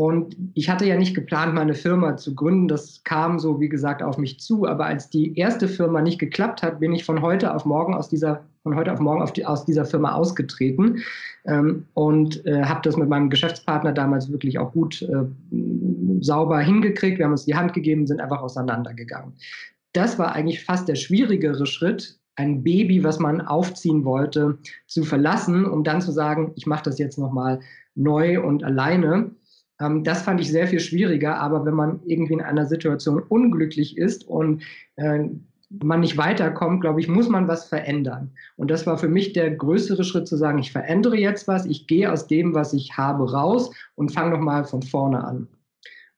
[0.00, 2.68] Und ich hatte ja nicht geplant, meine Firma zu gründen.
[2.68, 4.66] Das kam so, wie gesagt, auf mich zu.
[4.66, 8.08] Aber als die erste Firma nicht geklappt hat, bin ich von heute auf morgen aus
[8.08, 11.00] dieser von heute auf morgen auf die, aus dieser Firma ausgetreten
[11.44, 15.24] ähm, und äh, habe das mit meinem Geschäftspartner damals wirklich auch gut äh,
[16.22, 17.18] sauber hingekriegt.
[17.18, 19.34] Wir haben uns die Hand gegeben, sind einfach auseinandergegangen.
[19.92, 25.66] Das war eigentlich fast der schwierigere Schritt, ein Baby, was man aufziehen wollte, zu verlassen,
[25.66, 27.60] um dann zu sagen, ich mache das jetzt nochmal
[27.94, 29.32] neu und alleine.
[29.80, 33.96] Ähm, das fand ich sehr viel schwieriger, aber wenn man irgendwie in einer Situation unglücklich
[33.96, 34.62] ist und
[34.96, 35.28] äh,
[35.82, 38.32] man nicht weiterkommt, glaube ich, muss man was verändern.
[38.56, 41.86] Und das war für mich der größere Schritt zu sagen, ich verändere jetzt was, ich
[41.86, 45.48] gehe aus dem, was ich habe, raus und fange nochmal von vorne an.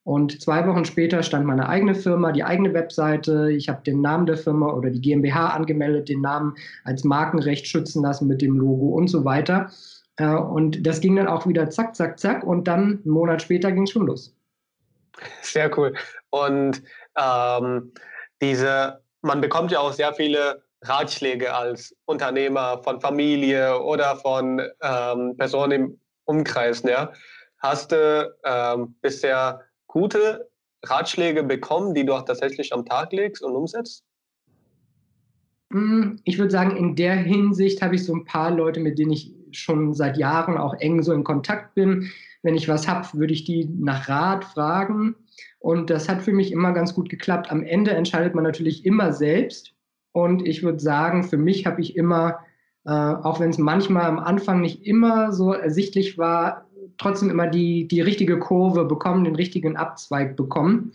[0.05, 3.53] Und zwei Wochen später stand meine eigene Firma, die eigene Webseite.
[3.53, 8.03] Ich habe den Namen der Firma oder die GmbH angemeldet, den Namen als Markenrecht schützen
[8.03, 9.71] lassen mit dem Logo und so weiter.
[10.17, 12.45] Äh, und das ging dann auch wieder zack, zack, zack.
[12.45, 14.35] Und dann einen Monat später ging es schon los.
[15.43, 15.95] Sehr cool.
[16.31, 16.83] Und
[17.19, 17.93] ähm,
[18.41, 25.37] diese, man bekommt ja auch sehr viele Ratschläge als Unternehmer von Familie oder von ähm,
[25.37, 26.83] Personen im Umkreis.
[26.83, 27.13] Ja?
[27.59, 30.51] Hast du ähm, bisher gute
[30.85, 34.05] Ratschläge bekommen, die du auch tatsächlich am Tag legst und umsetzt?
[35.71, 39.13] Hm, ich würde sagen, in der Hinsicht habe ich so ein paar Leute, mit denen
[39.13, 42.11] ich schon seit Jahren auch eng so in Kontakt bin.
[42.43, 45.15] Wenn ich was habe, würde ich die nach Rat fragen.
[45.61, 47.51] Und das hat für mich immer ganz gut geklappt.
[47.51, 49.75] Am Ende entscheidet man natürlich immer selbst.
[50.13, 52.41] Und ich würde sagen, für mich habe ich immer,
[52.85, 56.67] äh, auch wenn es manchmal am Anfang nicht immer so ersichtlich war,
[56.99, 60.93] trotzdem immer die, die richtige Kurve bekommen, den richtigen Abzweig bekommen.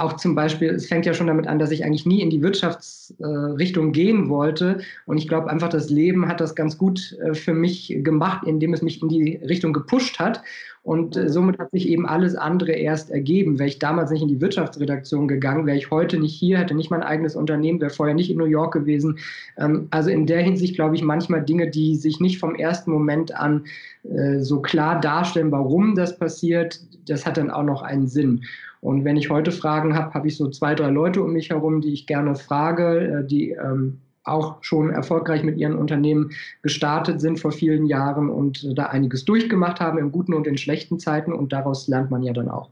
[0.00, 2.42] Auch zum Beispiel, es fängt ja schon damit an, dass ich eigentlich nie in die
[2.42, 4.80] Wirtschaftsrichtung gehen wollte.
[5.06, 8.72] Und ich glaube einfach, das Leben hat das ganz gut äh, für mich gemacht, indem
[8.72, 10.42] es mich in die Richtung gepusht hat.
[10.82, 13.58] Und äh, somit hat sich eben alles andere erst ergeben.
[13.58, 16.90] Wäre ich damals nicht in die Wirtschaftsredaktion gegangen, wäre ich heute nicht hier, hätte nicht
[16.90, 19.18] mein eigenes Unternehmen, wäre vorher nicht in New York gewesen.
[19.58, 23.34] Ähm, also in der Hinsicht glaube ich manchmal Dinge, die sich nicht vom ersten Moment
[23.34, 23.64] an
[24.04, 28.42] äh, so klar darstellen, warum das passiert, das hat dann auch noch einen Sinn.
[28.80, 31.80] Und wenn ich heute Fragen habe, habe ich so zwei, drei Leute um mich herum,
[31.80, 36.30] die ich gerne frage, äh, die ähm, auch schon erfolgreich mit ihren Unternehmen
[36.62, 40.98] gestartet sind vor vielen Jahren und da einiges durchgemacht haben in guten und in schlechten
[40.98, 42.70] Zeiten und daraus lernt man ja dann auch.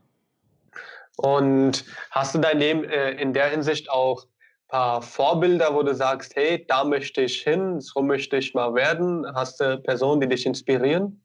[1.17, 5.95] Und hast du dein Leben äh, in der Hinsicht auch ein paar Vorbilder, wo du
[5.95, 9.27] sagst, hey, da möchte ich hin, so möchte ich mal werden?
[9.35, 11.21] Hast du Personen, die dich inspirieren?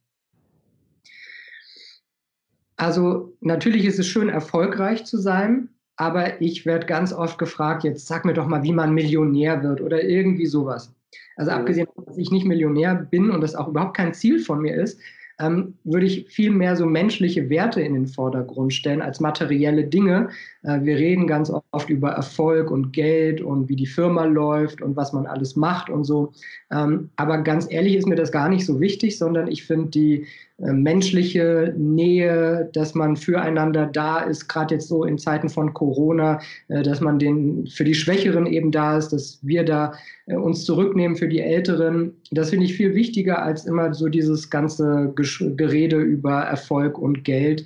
[2.75, 8.08] Also natürlich ist es schön, erfolgreich zu sein, aber ich werde ganz oft gefragt, jetzt
[8.08, 10.93] sag mir doch mal, wie man Millionär wird oder irgendwie sowas.
[11.36, 11.58] Also mhm.
[11.58, 14.99] abgesehen, dass ich nicht Millionär bin und das auch überhaupt kein Ziel von mir ist,
[15.39, 20.29] ähm, würde ich viel mehr so menschliche Werte in den Vordergrund stellen als materielle Dinge.
[20.62, 24.95] Äh, wir reden ganz oft über Erfolg und Geld und wie die Firma läuft und
[24.95, 26.34] was man alles macht und so.
[26.71, 30.27] Ähm, aber ganz ehrlich ist mir das gar nicht so wichtig, sondern ich finde die
[30.71, 36.84] menschliche Nähe, dass man füreinander da ist, gerade jetzt so in Zeiten von Corona, äh,
[36.84, 39.93] dass man den für die Schwächeren eben da ist, dass wir da
[40.28, 42.13] äh, uns zurücknehmen für die Älteren.
[42.32, 47.65] Das finde ich viel wichtiger als immer so dieses ganze Gerede über Erfolg und Geld.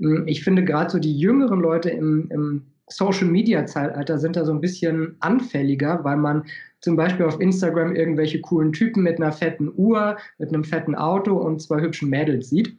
[0.00, 4.44] Hm, ich finde gerade so die jüngeren Leute im, im Social Media Zeitalter sind da
[4.44, 6.44] so ein bisschen anfälliger, weil man
[6.82, 11.36] zum Beispiel auf Instagram irgendwelche coolen Typen mit einer fetten Uhr, mit einem fetten Auto
[11.36, 12.76] und zwei hübschen Mädels sieht.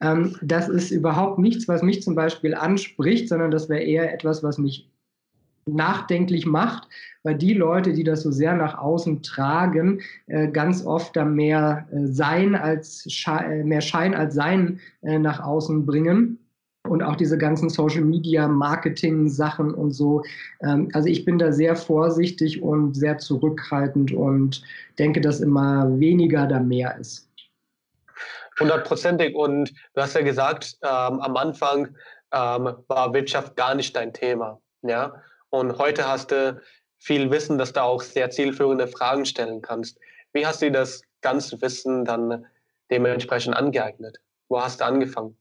[0.00, 4.42] Ähm, das ist überhaupt nichts, was mich zum Beispiel anspricht, sondern das wäre eher etwas,
[4.42, 4.90] was mich
[5.66, 6.88] nachdenklich macht,
[7.22, 11.86] weil die Leute, die das so sehr nach außen tragen, äh, ganz oft da mehr
[11.90, 16.43] äh, Sein als Schein, mehr Schein als Sein äh, nach außen bringen
[16.88, 20.22] und auch diese ganzen Social Media Marketing Sachen und so.
[20.62, 24.62] Ähm, also ich bin da sehr vorsichtig und sehr zurückhaltend und
[24.98, 27.28] denke, dass immer weniger da mehr ist.
[28.60, 29.34] Hundertprozentig.
[29.34, 31.88] Und du hast ja gesagt, ähm, am Anfang
[32.32, 34.60] ähm, war Wirtschaft gar nicht dein Thema.
[34.82, 35.22] Ja?
[35.50, 36.60] Und heute hast du
[36.98, 39.98] viel Wissen, dass du auch sehr zielführende Fragen stellen kannst.
[40.32, 42.46] Wie hast du das ganze Wissen dann
[42.90, 44.18] dementsprechend angeeignet?
[44.48, 45.36] Wo hast du angefangen?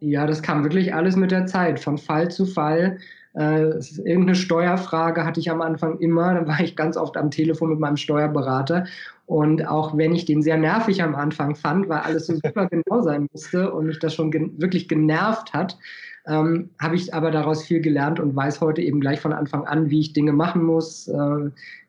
[0.00, 2.98] Ja, das kam wirklich alles mit der Zeit, von Fall zu Fall.
[3.34, 3.70] Äh,
[4.04, 7.80] irgendeine Steuerfrage hatte ich am Anfang immer, dann war ich ganz oft am Telefon mit
[7.80, 8.86] meinem Steuerberater.
[9.26, 13.02] Und auch wenn ich den sehr nervig am Anfang fand, weil alles so super genau
[13.02, 15.78] sein musste und mich das schon gen wirklich genervt hat,
[16.26, 19.90] ähm, habe ich aber daraus viel gelernt und weiß heute eben gleich von Anfang an,
[19.90, 21.14] wie ich Dinge machen muss, äh,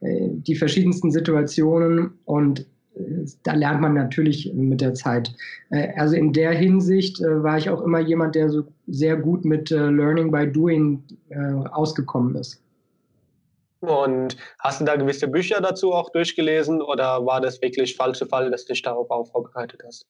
[0.06, 2.66] äh die verschiedensten Situationen und
[3.44, 5.34] da lernt man natürlich mit der Zeit.
[5.70, 9.46] Äh, also in der Hinsicht äh, war ich auch immer jemand, der so sehr gut
[9.46, 11.04] mit äh, Learning by Doing
[11.72, 12.62] ausgekommen ist.
[13.82, 18.26] Und hast du da gewisse Bücher dazu auch durchgelesen oder war das wirklich Fall zu
[18.26, 20.06] Fall, dass du dich darauf auch vorbereitet hast?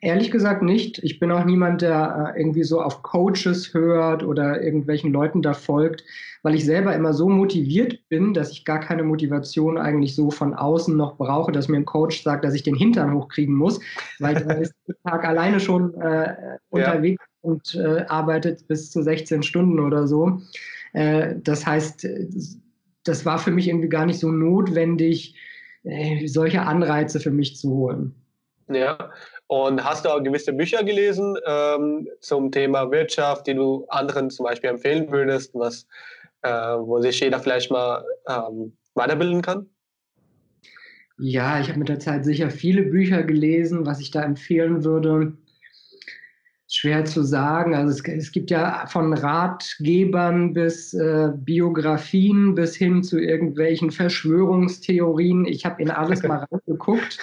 [0.00, 1.02] Ehrlich gesagt nicht.
[1.02, 5.54] Ich bin auch niemand, der äh, irgendwie so auf Coaches hört oder irgendwelchen Leuten da
[5.54, 6.04] folgt,
[6.42, 10.54] weil ich selber immer so motiviert bin, dass ich gar keine Motivation eigentlich so von
[10.54, 13.80] außen noch brauche, dass mir ein Coach sagt, dass ich den Hintern hochkriegen muss,
[14.20, 17.50] weil der ist den Tag alleine schon äh, unterwegs ja.
[17.50, 20.40] und äh, arbeitet bis zu 16 Stunden oder so.
[20.92, 22.06] Äh, das heißt,
[23.02, 25.34] das war für mich irgendwie gar nicht so notwendig,
[25.82, 28.14] äh, solche Anreize für mich zu holen.
[28.68, 29.10] Ja,
[29.48, 34.44] und hast du auch gewisse Bücher gelesen ähm, zum Thema Wirtschaft, die du anderen zum
[34.44, 35.86] Beispiel empfehlen würdest, was,
[36.42, 39.66] äh, wo sich jeder vielleicht mal ähm, weiterbilden kann?
[41.16, 45.32] Ja, ich habe mit der Zeit sicher viele Bücher gelesen, was ich da empfehlen würde.
[46.70, 47.74] Schwer zu sagen.
[47.74, 55.46] Also es, es gibt ja von Ratgebern bis äh, Biografien bis hin zu irgendwelchen Verschwörungstheorien.
[55.46, 57.18] Ich habe in alles mal reingeguckt.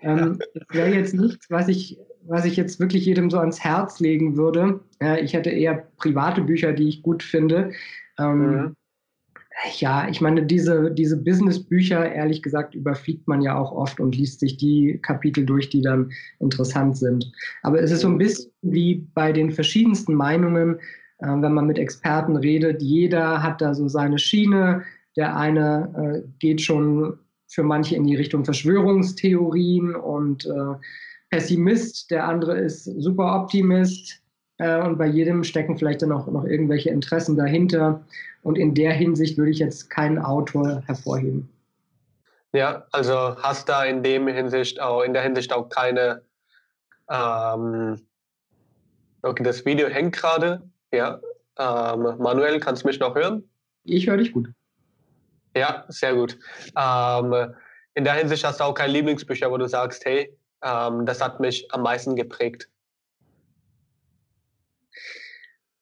[0.00, 4.00] Ähm, das wäre jetzt nichts, was ich, was ich jetzt wirklich jedem so ans Herz
[4.00, 4.80] legen würde.
[5.00, 7.72] Äh, ich hätte eher private Bücher, die ich gut finde.
[8.18, 8.76] Ähm, mhm.
[9.78, 14.38] Ja, ich meine, diese, diese Business-Bücher, ehrlich gesagt, überfliegt man ja auch oft und liest
[14.38, 17.30] sich die Kapitel durch, die dann interessant sind.
[17.62, 20.78] Aber es ist so ein bisschen wie bei den verschiedensten Meinungen,
[21.18, 22.82] äh, wenn man mit Experten redet.
[22.82, 24.84] Jeder hat da so seine Schiene.
[25.16, 30.74] Der eine äh, geht schon für manche in die Richtung Verschwörungstheorien und äh,
[31.30, 34.22] Pessimist, der andere ist super Optimist
[34.58, 38.04] äh, und bei jedem stecken vielleicht dann auch noch irgendwelche Interessen dahinter.
[38.42, 41.48] Und in der Hinsicht würde ich jetzt keinen Autor hervorheben.
[42.52, 46.22] Ja, also hast da in dem Hinsicht auch in der Hinsicht auch keine
[47.10, 48.00] ähm,
[49.22, 50.62] okay, das Video hängt gerade.
[50.92, 51.20] Ja.
[51.58, 53.42] Ähm, Manuel, kannst du mich noch hören?
[53.84, 54.48] Ich höre dich gut.
[55.56, 56.38] Ja, sehr gut.
[56.76, 57.54] Ähm,
[57.94, 61.40] in der Hinsicht hast du auch kein Lieblingsbücher, wo du sagst, hey, ähm, das hat
[61.40, 62.68] mich am meisten geprägt.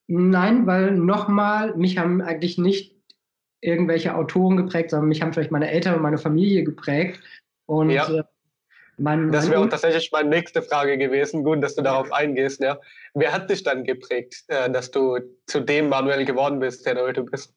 [0.07, 2.95] Nein, weil nochmal, mich haben eigentlich nicht
[3.59, 7.19] irgendwelche Autoren geprägt, sondern mich haben vielleicht meine Eltern und meine Familie geprägt.
[7.65, 8.07] Und ja.
[8.09, 8.23] äh,
[8.97, 11.43] mein, das wäre auch tatsächlich meine nächste Frage gewesen.
[11.43, 12.61] Gut, dass du darauf eingehst.
[12.61, 12.79] Ja.
[13.13, 17.01] Wer hat dich dann geprägt, äh, dass du zu dem Manuel geworden bist, der du
[17.01, 17.53] heute bist?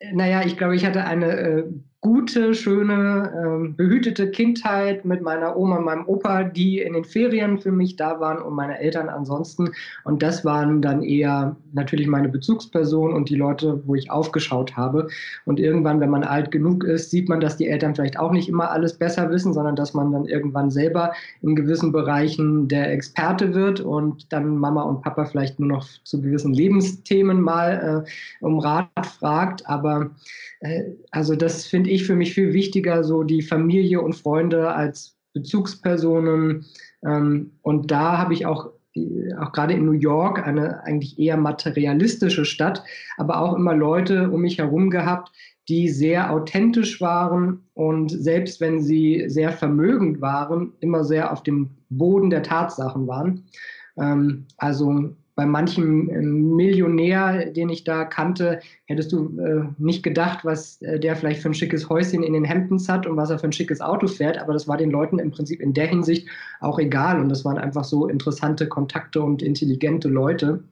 [0.00, 1.64] Naja, ich glaube, ich hatte eine äh,
[2.00, 7.58] gute, schöne, ähm, behütete Kindheit mit meiner Oma und meinem Opa, die in den Ferien
[7.58, 9.70] für mich da waren und meine Eltern ansonsten.
[10.04, 15.08] Und das waren dann eher natürlich meine Bezugspersonen und die Leute, wo ich aufgeschaut habe.
[15.44, 18.48] Und irgendwann, wenn man alt genug ist, sieht man, dass die Eltern vielleicht auch nicht
[18.48, 23.54] immer alles besser wissen, sondern dass man dann irgendwann selber in gewissen Bereichen der Experte
[23.54, 28.60] wird und dann Mama und Papa vielleicht nur noch zu gewissen Lebensthemen mal äh, um
[28.60, 29.68] Rat fragt.
[29.68, 30.10] Aber
[30.60, 34.74] äh, also das finde finde ich für mich viel wichtiger, so die Familie und Freunde
[34.74, 36.66] als Bezugspersonen.
[37.02, 41.38] Ähm, und da habe ich auch äh, auch gerade in New York, eine eigentlich eher
[41.38, 42.84] materialistische Stadt,
[43.16, 45.32] aber auch immer Leute um mich herum gehabt,
[45.68, 51.70] die sehr authentisch waren und selbst wenn sie sehr vermögend waren, immer sehr auf dem
[51.88, 53.44] Boden der Tatsachen waren.
[53.96, 60.44] Ähm, also bei manchem äh, Millionär, den ich da kannte, hättest du äh, nicht gedacht,
[60.44, 63.38] was äh, der vielleicht für ein schickes Häuschen in den Hamptons hat und was er
[63.38, 64.36] für ein schickes Auto fährt.
[64.38, 66.26] Aber das war den Leuten im Prinzip in der Hinsicht
[66.58, 67.20] auch egal.
[67.20, 70.64] Und das waren einfach so interessante Kontakte und intelligente Leute.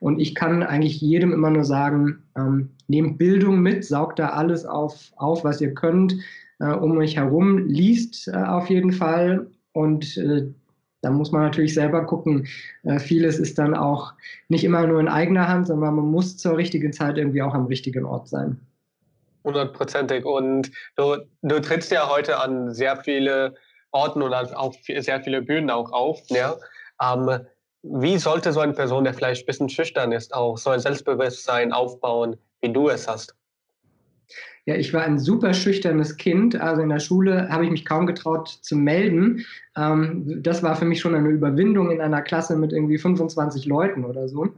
[0.00, 4.64] Und ich kann eigentlich jedem immer nur sagen, ähm, nehmt Bildung mit, saugt da alles
[4.64, 6.16] auf, auf was ihr könnt
[6.60, 10.46] äh, um euch herum, liest äh, auf jeden Fall und äh,
[11.04, 12.46] da muss man natürlich selber gucken.
[12.82, 14.12] Äh, vieles ist dann auch
[14.48, 17.66] nicht immer nur in eigener Hand, sondern man muss zur richtigen Zeit irgendwie auch am
[17.66, 18.58] richtigen Ort sein.
[19.44, 20.24] Hundertprozentig.
[20.24, 23.54] Und du, du trittst ja heute an sehr viele
[23.90, 26.22] Orten und auch sehr viele Bühnen auch auf.
[26.30, 26.56] Ja?
[27.02, 27.40] Ähm,
[27.82, 31.72] wie sollte so eine Person, der vielleicht ein bisschen schüchtern ist, auch so ein Selbstbewusstsein
[31.72, 33.34] aufbauen, wie du es hast?
[34.66, 36.58] Ja, ich war ein super schüchternes Kind.
[36.58, 39.44] Also in der Schule habe ich mich kaum getraut zu melden.
[39.76, 44.04] Ähm, das war für mich schon eine Überwindung in einer Klasse mit irgendwie 25 Leuten
[44.04, 44.48] oder so.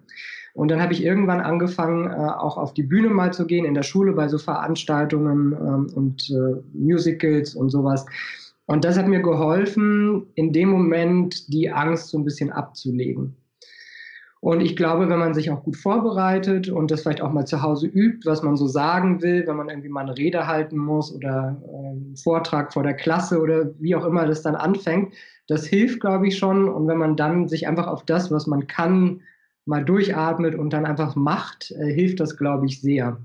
[0.55, 3.75] Und dann habe ich irgendwann angefangen, äh, auch auf die Bühne mal zu gehen in
[3.75, 8.07] der Schule bei so Veranstaltungen ähm, und äh, Musicals und sowas.
[8.67, 13.37] Und das hat mir geholfen, in dem Moment die Angst so ein bisschen abzulegen.
[14.47, 17.63] Und ich glaube, wenn man sich auch gut vorbereitet und das vielleicht auch mal zu
[17.63, 21.13] Hause übt, was man so sagen will, wenn man irgendwie mal eine Rede halten muss
[21.13, 25.13] oder einen Vortrag vor der Klasse oder wie auch immer das dann anfängt,
[25.49, 26.69] das hilft, glaube ich, schon.
[26.69, 29.23] Und wenn man dann sich einfach auf das, was man kann,
[29.65, 33.19] mal durchatmet und dann einfach macht, äh, hilft das, glaube ich, sehr.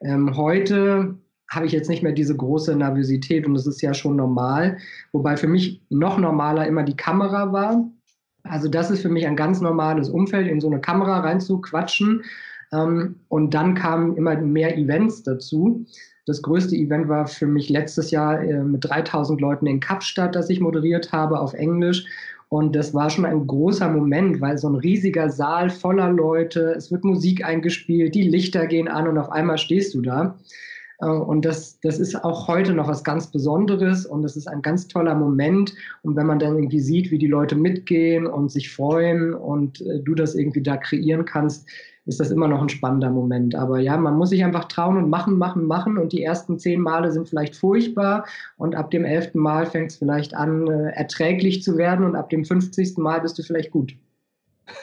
[0.00, 1.14] Ähm, heute
[1.52, 4.78] habe ich jetzt nicht mehr diese große Nervosität und das ist ja schon normal.
[5.12, 7.88] Wobei für mich noch normaler immer die Kamera war.
[8.44, 12.22] Also das ist für mich ein ganz normales Umfeld, in so eine Kamera reinzuquatschen.
[12.72, 15.84] Ähm, und dann kamen immer mehr Events dazu.
[16.26, 20.48] Das größte Event war für mich letztes Jahr äh, mit 3000 Leuten in Kapstadt, das
[20.50, 22.06] ich moderiert habe auf Englisch.
[22.48, 26.92] Und das war schon ein großer Moment, weil so ein riesiger Saal voller Leute, es
[26.92, 30.38] wird Musik eingespielt, die Lichter gehen an und auf einmal stehst du da.
[31.00, 34.62] Äh, und das, das ist auch heute noch was ganz Besonderes und das ist ein
[34.62, 35.74] ganz toller Moment.
[36.02, 40.00] Und wenn man dann irgendwie sieht, wie die Leute mitgehen und sich freuen und äh,
[40.00, 41.68] du das irgendwie da kreieren kannst,
[42.06, 43.54] ist das immer noch ein spannender Moment.
[43.54, 45.96] Aber ja, man muss sich einfach trauen und machen, machen, machen.
[45.96, 48.26] Und die ersten zehn Male sind vielleicht furchtbar.
[48.58, 52.04] Und ab dem elften Mal fängt es vielleicht an, äh, erträglich zu werden.
[52.04, 53.96] Und ab dem fünfzigsten Mal bist du vielleicht gut.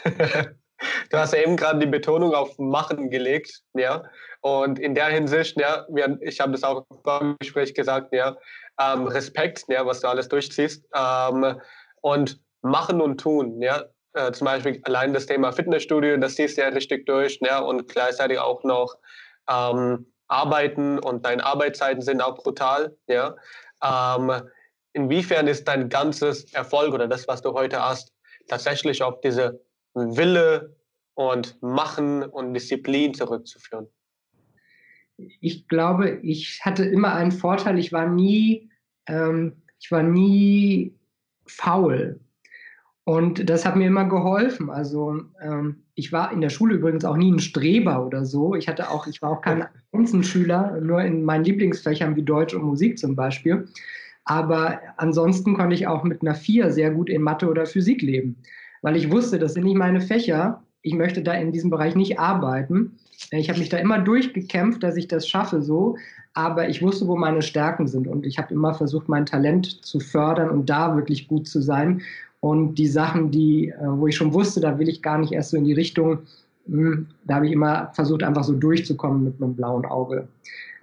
[1.10, 4.04] du hast ja eben gerade die Betonung auf Machen gelegt, ja.
[4.42, 5.86] Und in der Hinsicht, ja,
[6.22, 6.86] ich habe das auch
[7.22, 8.36] im Gespräch gesagt, ja,
[8.80, 10.84] ähm, Respekt, ja, was du alles durchziehst.
[10.96, 11.60] Ähm,
[12.02, 16.62] und machen und tun, ja äh, zum Beispiel allein das Thema Fitnessstudio, das ziehst du
[16.62, 17.64] ja richtig durch ne?
[17.64, 18.96] und gleichzeitig auch noch
[19.50, 22.96] ähm, arbeiten und deine Arbeitszeiten sind auch brutal.
[23.08, 23.36] Ja?
[23.84, 24.50] Ähm,
[24.94, 28.14] inwiefern ist dein ganzes Erfolg oder das, was du heute hast,
[28.48, 29.62] tatsächlich auf diese
[29.94, 30.76] Wille
[31.14, 33.88] und Machen und Disziplin zurückzuführen?
[35.40, 37.78] Ich glaube, ich hatte immer einen Vorteil.
[37.78, 38.70] Ich war nie,
[39.08, 40.96] ähm, ich war nie
[41.46, 42.20] faul.
[43.04, 44.70] Und das hat mir immer geholfen.
[44.70, 48.56] Also ähm, ich war in der Schule übrigens auch nie ein Streber oder so.
[48.56, 52.64] Ich hatte auch, ich war auch kein Einzelschüler, nur in meinen Lieblingsfächern wie Deutsch und
[52.64, 53.68] Musik zum Beispiel.
[54.24, 58.38] Aber ansonsten konnte ich auch mit einer Vier sehr gut in Mathe oder Physik leben,
[58.82, 60.64] weil ich wusste, das sind nicht meine Fächer.
[60.82, 62.98] Ich möchte da in diesem Bereich nicht arbeiten.
[63.32, 65.96] Ich habe mich da immer durchgekämpft, dass ich das schaffe so,
[66.34, 70.00] aber ich wusste, wo meine Stärken sind und ich habe immer versucht, mein Talent zu
[70.00, 72.02] fördern und da wirklich gut zu sein.
[72.40, 75.52] Und die Sachen, die, äh, wo ich schon wusste, da will ich gar nicht erst
[75.52, 76.20] so in die Richtung,
[76.68, 80.28] hm, da habe ich immer versucht, einfach so durchzukommen mit einem blauen Auge.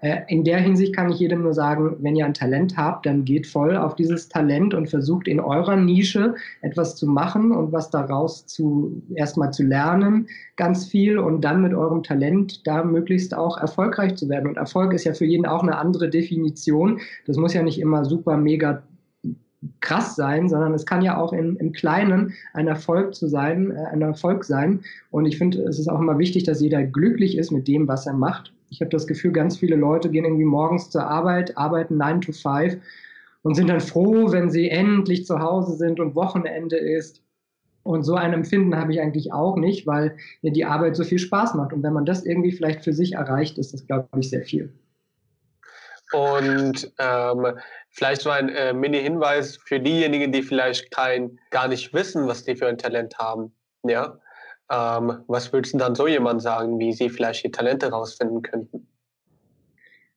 [0.01, 3.25] Äh, in der Hinsicht kann ich jedem nur sagen, wenn ihr ein Talent habt, dann
[3.25, 7.91] geht voll auf dieses Talent und versucht in eurer Nische etwas zu machen und was
[7.91, 13.59] daraus zu erstmal zu lernen, ganz viel und dann mit eurem Talent da möglichst auch
[13.59, 14.49] erfolgreich zu werden.
[14.49, 17.01] Und Erfolg ist ja für jeden auch eine andere Definition.
[17.27, 18.83] Das muss ja nicht immer super mega
[19.81, 23.87] krass sein, sondern es kann ja auch im, im Kleinen ein Erfolg zu sein, äh,
[23.93, 24.81] ein Erfolg sein.
[25.11, 28.07] Und ich finde, es ist auch immer wichtig, dass jeder glücklich ist mit dem, was
[28.07, 28.53] er macht.
[28.71, 32.33] Ich habe das Gefühl, ganz viele Leute gehen irgendwie morgens zur Arbeit, arbeiten 9 to
[32.33, 32.79] 5
[33.43, 37.23] und sind dann froh, wenn sie endlich zu Hause sind und Wochenende ist.
[37.83, 41.19] Und so ein Empfinden habe ich eigentlich auch nicht, weil mir die Arbeit so viel
[41.19, 41.73] Spaß macht.
[41.73, 44.75] Und wenn man das irgendwie vielleicht für sich erreicht, ist das, glaube ich, sehr viel.
[46.12, 47.47] Und ähm,
[47.91, 52.57] vielleicht so ein äh, Mini-Hinweis für diejenigen, die vielleicht kein, gar nicht wissen, was die
[52.57, 53.53] für ein Talent haben.
[53.85, 54.19] Ja?
[54.71, 58.87] Ähm, was würdest du dann so jemand sagen, wie sie vielleicht die Talente rausfinden könnten?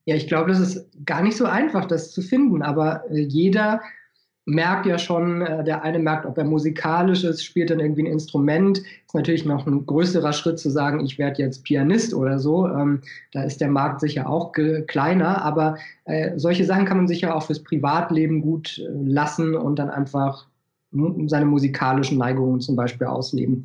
[0.05, 3.81] Ja, ich glaube, das ist gar nicht so einfach, das zu finden, aber äh, jeder
[4.45, 8.11] merkt ja schon, äh, der eine merkt, ob er musikalisch ist, spielt dann irgendwie ein
[8.11, 8.79] Instrument.
[8.79, 12.67] Ist natürlich noch ein größerer Schritt zu sagen, ich werde jetzt Pianist oder so.
[12.67, 14.51] Ähm, da ist der Markt sicher auch
[14.87, 19.55] kleiner, aber äh, solche Sachen kann man sich ja auch fürs Privatleben gut äh, lassen
[19.55, 20.47] und dann einfach
[21.27, 23.63] seine musikalischen Neigungen zum Beispiel ausleben.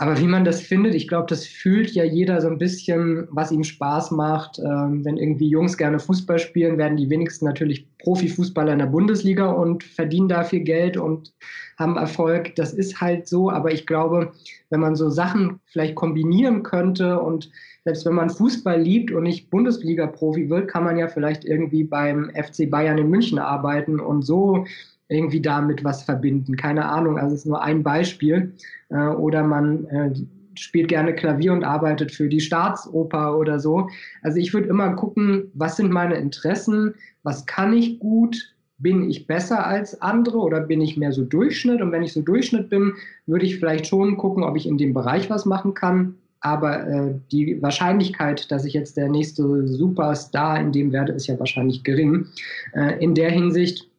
[0.00, 3.52] Aber wie man das findet, ich glaube, das fühlt ja jeder so ein bisschen, was
[3.52, 4.58] ihm Spaß macht.
[4.58, 9.50] Ähm, wenn irgendwie Jungs gerne Fußball spielen, werden die wenigsten natürlich Profifußballer in der Bundesliga
[9.50, 11.34] und verdienen da viel Geld und
[11.78, 12.56] haben Erfolg.
[12.56, 13.50] Das ist halt so.
[13.50, 14.32] Aber ich glaube,
[14.70, 17.50] wenn man so Sachen vielleicht kombinieren könnte und
[17.84, 22.30] selbst wenn man Fußball liebt und nicht Bundesliga-Profi wird, kann man ja vielleicht irgendwie beim
[22.34, 24.64] FC Bayern in München arbeiten und so
[25.10, 26.56] irgendwie damit was verbinden.
[26.56, 28.54] Keine Ahnung, also es ist nur ein Beispiel.
[28.88, 30.12] Äh, oder man äh,
[30.54, 33.88] spielt gerne Klavier und arbeitet für die Staatsoper oder so.
[34.22, 39.26] Also ich würde immer gucken, was sind meine Interessen, was kann ich gut, bin ich
[39.26, 41.82] besser als andere oder bin ich mehr so Durchschnitt?
[41.82, 42.94] Und wenn ich so Durchschnitt bin,
[43.26, 46.14] würde ich vielleicht schon gucken, ob ich in dem Bereich was machen kann.
[46.40, 51.38] Aber äh, die Wahrscheinlichkeit, dass ich jetzt der nächste Superstar in dem werde, ist ja
[51.38, 52.26] wahrscheinlich gering.
[52.72, 53.89] Äh, in der Hinsicht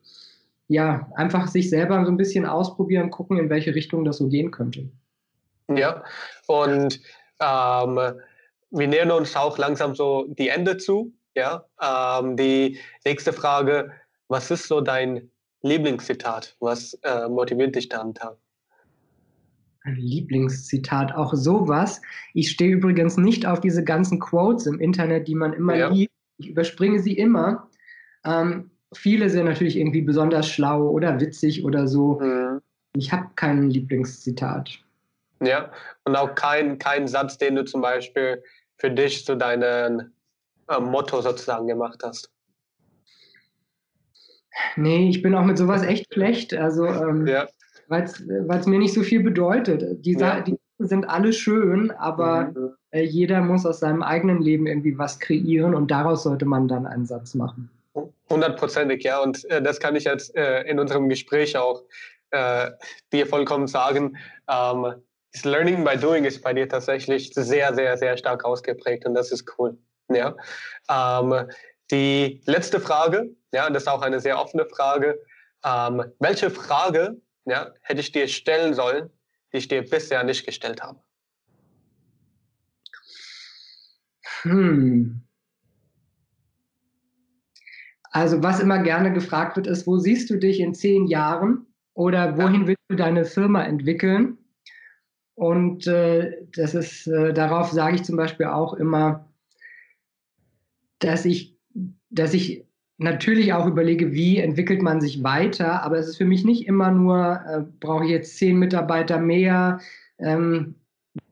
[0.72, 4.51] ja, einfach sich selber so ein bisschen ausprobieren, gucken, in welche Richtung das so gehen
[4.51, 4.89] könnte.
[5.67, 6.03] Ja,
[6.47, 7.01] und
[7.41, 7.99] ähm,
[8.69, 11.13] wir nähern uns auch langsam so die Ende zu.
[11.36, 13.91] Ja, ähm, die nächste Frage:
[14.30, 15.30] Was ist so dein
[15.61, 16.55] Lieblingszitat?
[16.61, 18.38] Was äh, motiviert dich da am Tag?
[19.84, 22.01] Lieblingszitat, auch sowas.
[22.34, 25.89] Ich stehe übrigens nicht auf diese ganzen Quotes im Internet, die man immer ja.
[25.89, 26.11] liest.
[26.38, 27.69] Ich überspringe sie immer.
[28.24, 32.19] Ähm, viele sind natürlich irgendwie besonders schlau oder witzig oder so.
[32.19, 32.61] Mhm.
[32.93, 34.79] Ich habe kein Lieblingszitat.
[35.41, 35.71] Ja,
[36.03, 38.43] und auch kein, kein Satz, den du zum Beispiel
[38.77, 40.11] für dich zu deinem
[40.67, 42.29] äh, Motto sozusagen gemacht hast.
[44.75, 46.53] Nee, ich bin auch mit sowas echt schlecht.
[46.53, 47.47] Also, ähm, ja
[47.91, 48.05] weil
[48.59, 50.05] es mir nicht so viel bedeutet.
[50.05, 50.39] Die, ja.
[50.39, 52.69] die sind alle schön, aber mhm.
[52.91, 56.87] äh, jeder muss aus seinem eigenen Leben irgendwie was kreieren und daraus sollte man dann
[56.87, 57.69] einen Satz machen.
[58.32, 59.19] Hundertprozentig, ja.
[59.19, 61.84] Und äh, das kann ich jetzt äh, in unserem Gespräch auch
[62.32, 62.71] äh,
[63.11, 64.17] dir vollkommen sagen.
[64.49, 65.03] Ähm,
[65.34, 69.32] das Learning by Doing ist bei dir tatsächlich sehr, sehr, sehr stark ausgeprägt und das
[69.32, 69.77] ist cool.
[70.09, 70.36] Ja.
[70.89, 71.49] Ähm,
[71.91, 75.21] die letzte Frage, ja, das ist auch eine sehr offene Frage.
[75.65, 79.09] Ähm, welche Frage ja, hätte ich dir stellen sollen,
[79.51, 80.99] die ich dir bisher nicht gestellt habe?
[84.43, 85.21] Hm.
[88.12, 92.38] Also was immer gerne gefragt wird, ist, wo siehst du dich in zehn Jahren oder
[92.38, 94.38] wohin willst du deine Firma entwickeln?
[95.34, 99.30] Und äh, das ist, äh, darauf sage ich zum Beispiel auch immer,
[100.99, 101.57] dass ich,
[102.09, 106.45] dass ich natürlich auch überlege, wie entwickelt man sich weiter, aber es ist für mich
[106.45, 109.80] nicht immer nur, äh, brauche ich jetzt zehn Mitarbeiter mehr,
[110.20, 110.76] ähm,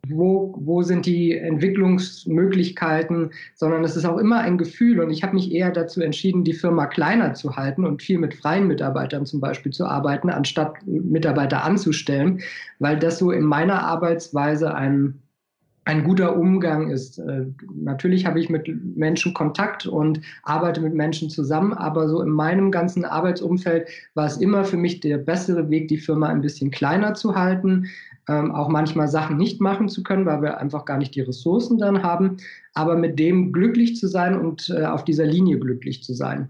[0.09, 4.99] wo, wo sind die Entwicklungsmöglichkeiten, sondern es ist auch immer ein Gefühl.
[4.99, 8.33] Und ich habe mich eher dazu entschieden, die Firma kleiner zu halten und viel mit
[8.33, 12.41] freien Mitarbeitern zum Beispiel zu arbeiten, anstatt Mitarbeiter anzustellen,
[12.79, 15.19] weil das so in meiner Arbeitsweise ein
[15.89, 17.17] ein guter Umgang ist.
[17.17, 22.29] Äh, natürlich habe ich mit Menschen Kontakt und arbeite mit Menschen zusammen, aber so in
[22.29, 26.69] meinem ganzen Arbeitsumfeld war es immer für mich der bessere Weg, die Firma ein bisschen
[26.69, 27.87] kleiner zu halten,
[28.27, 31.79] ähm, auch manchmal Sachen nicht machen zu können, weil wir einfach gar nicht die Ressourcen
[31.79, 32.37] dann haben,
[32.75, 36.49] aber mit dem glücklich zu sein und äh, auf dieser Linie glücklich zu sein.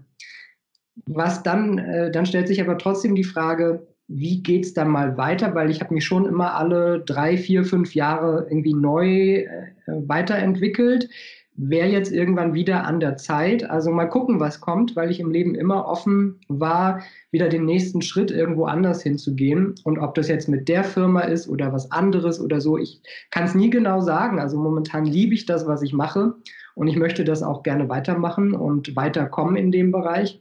[1.06, 5.16] Was dann, äh, dann stellt sich aber trotzdem die Frage, wie geht es dann mal
[5.16, 5.54] weiter?
[5.54, 9.46] Weil ich habe mich schon immer alle drei, vier, fünf Jahre irgendwie neu äh,
[9.86, 11.08] weiterentwickelt.
[11.54, 13.68] Wäre jetzt irgendwann wieder an der Zeit.
[13.70, 18.02] Also mal gucken, was kommt, weil ich im Leben immer offen war, wieder den nächsten
[18.02, 19.76] Schritt irgendwo anders hinzugehen.
[19.84, 23.44] Und ob das jetzt mit der Firma ist oder was anderes oder so, ich kann
[23.44, 24.40] es nie genau sagen.
[24.40, 26.34] Also momentan liebe ich das, was ich mache.
[26.74, 30.40] Und ich möchte das auch gerne weitermachen und weiterkommen in dem Bereich.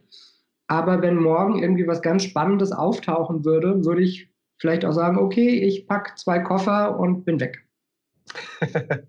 [0.70, 5.50] Aber wenn morgen irgendwie was ganz Spannendes auftauchen würde, würde ich vielleicht auch sagen, okay,
[5.50, 7.66] ich packe zwei Koffer und bin weg.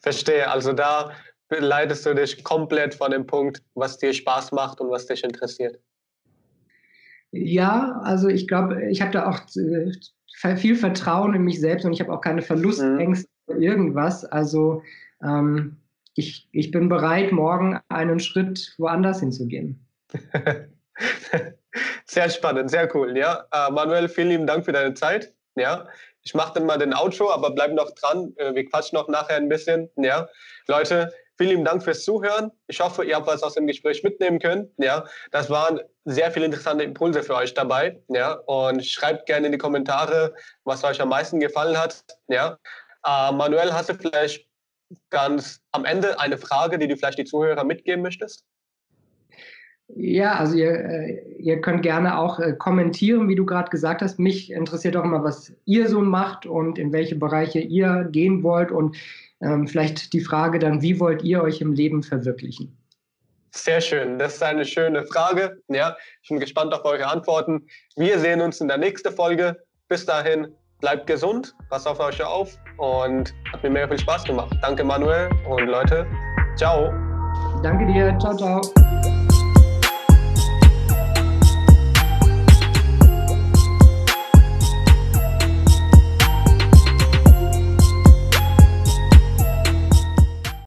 [0.00, 0.50] Verstehe.
[0.50, 1.12] Also da
[1.48, 5.80] leitest du dich komplett von dem Punkt, was dir Spaß macht und was dich interessiert.
[7.32, 11.94] Ja, also ich glaube, ich habe da auch äh, viel Vertrauen in mich selbst und
[11.94, 13.54] ich habe auch keine Verlustängste mhm.
[13.54, 14.26] oder irgendwas.
[14.26, 14.82] Also
[15.22, 15.78] ähm,
[16.14, 19.85] ich, ich bin bereit, morgen einen Schritt woanders hinzugehen.
[22.06, 23.16] sehr spannend, sehr cool.
[23.16, 25.32] Ja, uh, Manuel, vielen lieben Dank für deine Zeit.
[25.56, 25.86] Ja,
[26.22, 28.34] ich mache dann mal den Outro, aber bleib noch dran.
[28.36, 29.88] Äh, wir quatschen noch nachher ein bisschen.
[29.96, 30.28] Ja,
[30.66, 32.50] Leute, vielen lieben Dank fürs Zuhören.
[32.66, 34.70] Ich hoffe, ihr habt was aus dem Gespräch mitnehmen können.
[34.76, 38.02] Ja, das waren sehr viele interessante Impulse für euch dabei.
[38.08, 42.04] Ja, und schreibt gerne in die Kommentare, was euch am meisten gefallen hat.
[42.28, 42.58] Ja,
[43.06, 44.46] uh, Manuel, hast du vielleicht
[45.10, 48.44] ganz am Ende eine Frage, die du vielleicht die Zuhörer mitgeben möchtest?
[49.94, 54.18] Ja, also ihr, äh, ihr könnt gerne auch äh, kommentieren, wie du gerade gesagt hast.
[54.18, 58.72] Mich interessiert auch immer, was ihr so macht und in welche Bereiche ihr gehen wollt
[58.72, 58.96] und
[59.40, 62.76] ähm, vielleicht die Frage dann, wie wollt ihr euch im Leben verwirklichen?
[63.52, 65.62] Sehr schön, das ist eine schöne Frage.
[65.68, 67.66] Ja, ich bin gespannt auf eure Antworten.
[67.96, 69.56] Wir sehen uns in der nächsten Folge.
[69.88, 70.48] Bis dahin,
[70.80, 74.54] bleibt gesund, passt auf euch auf und hat mir mega viel Spaß gemacht.
[74.62, 76.06] Danke, Manuel und Leute,
[76.56, 76.92] ciao.
[77.62, 78.60] Danke dir, ciao, ciao.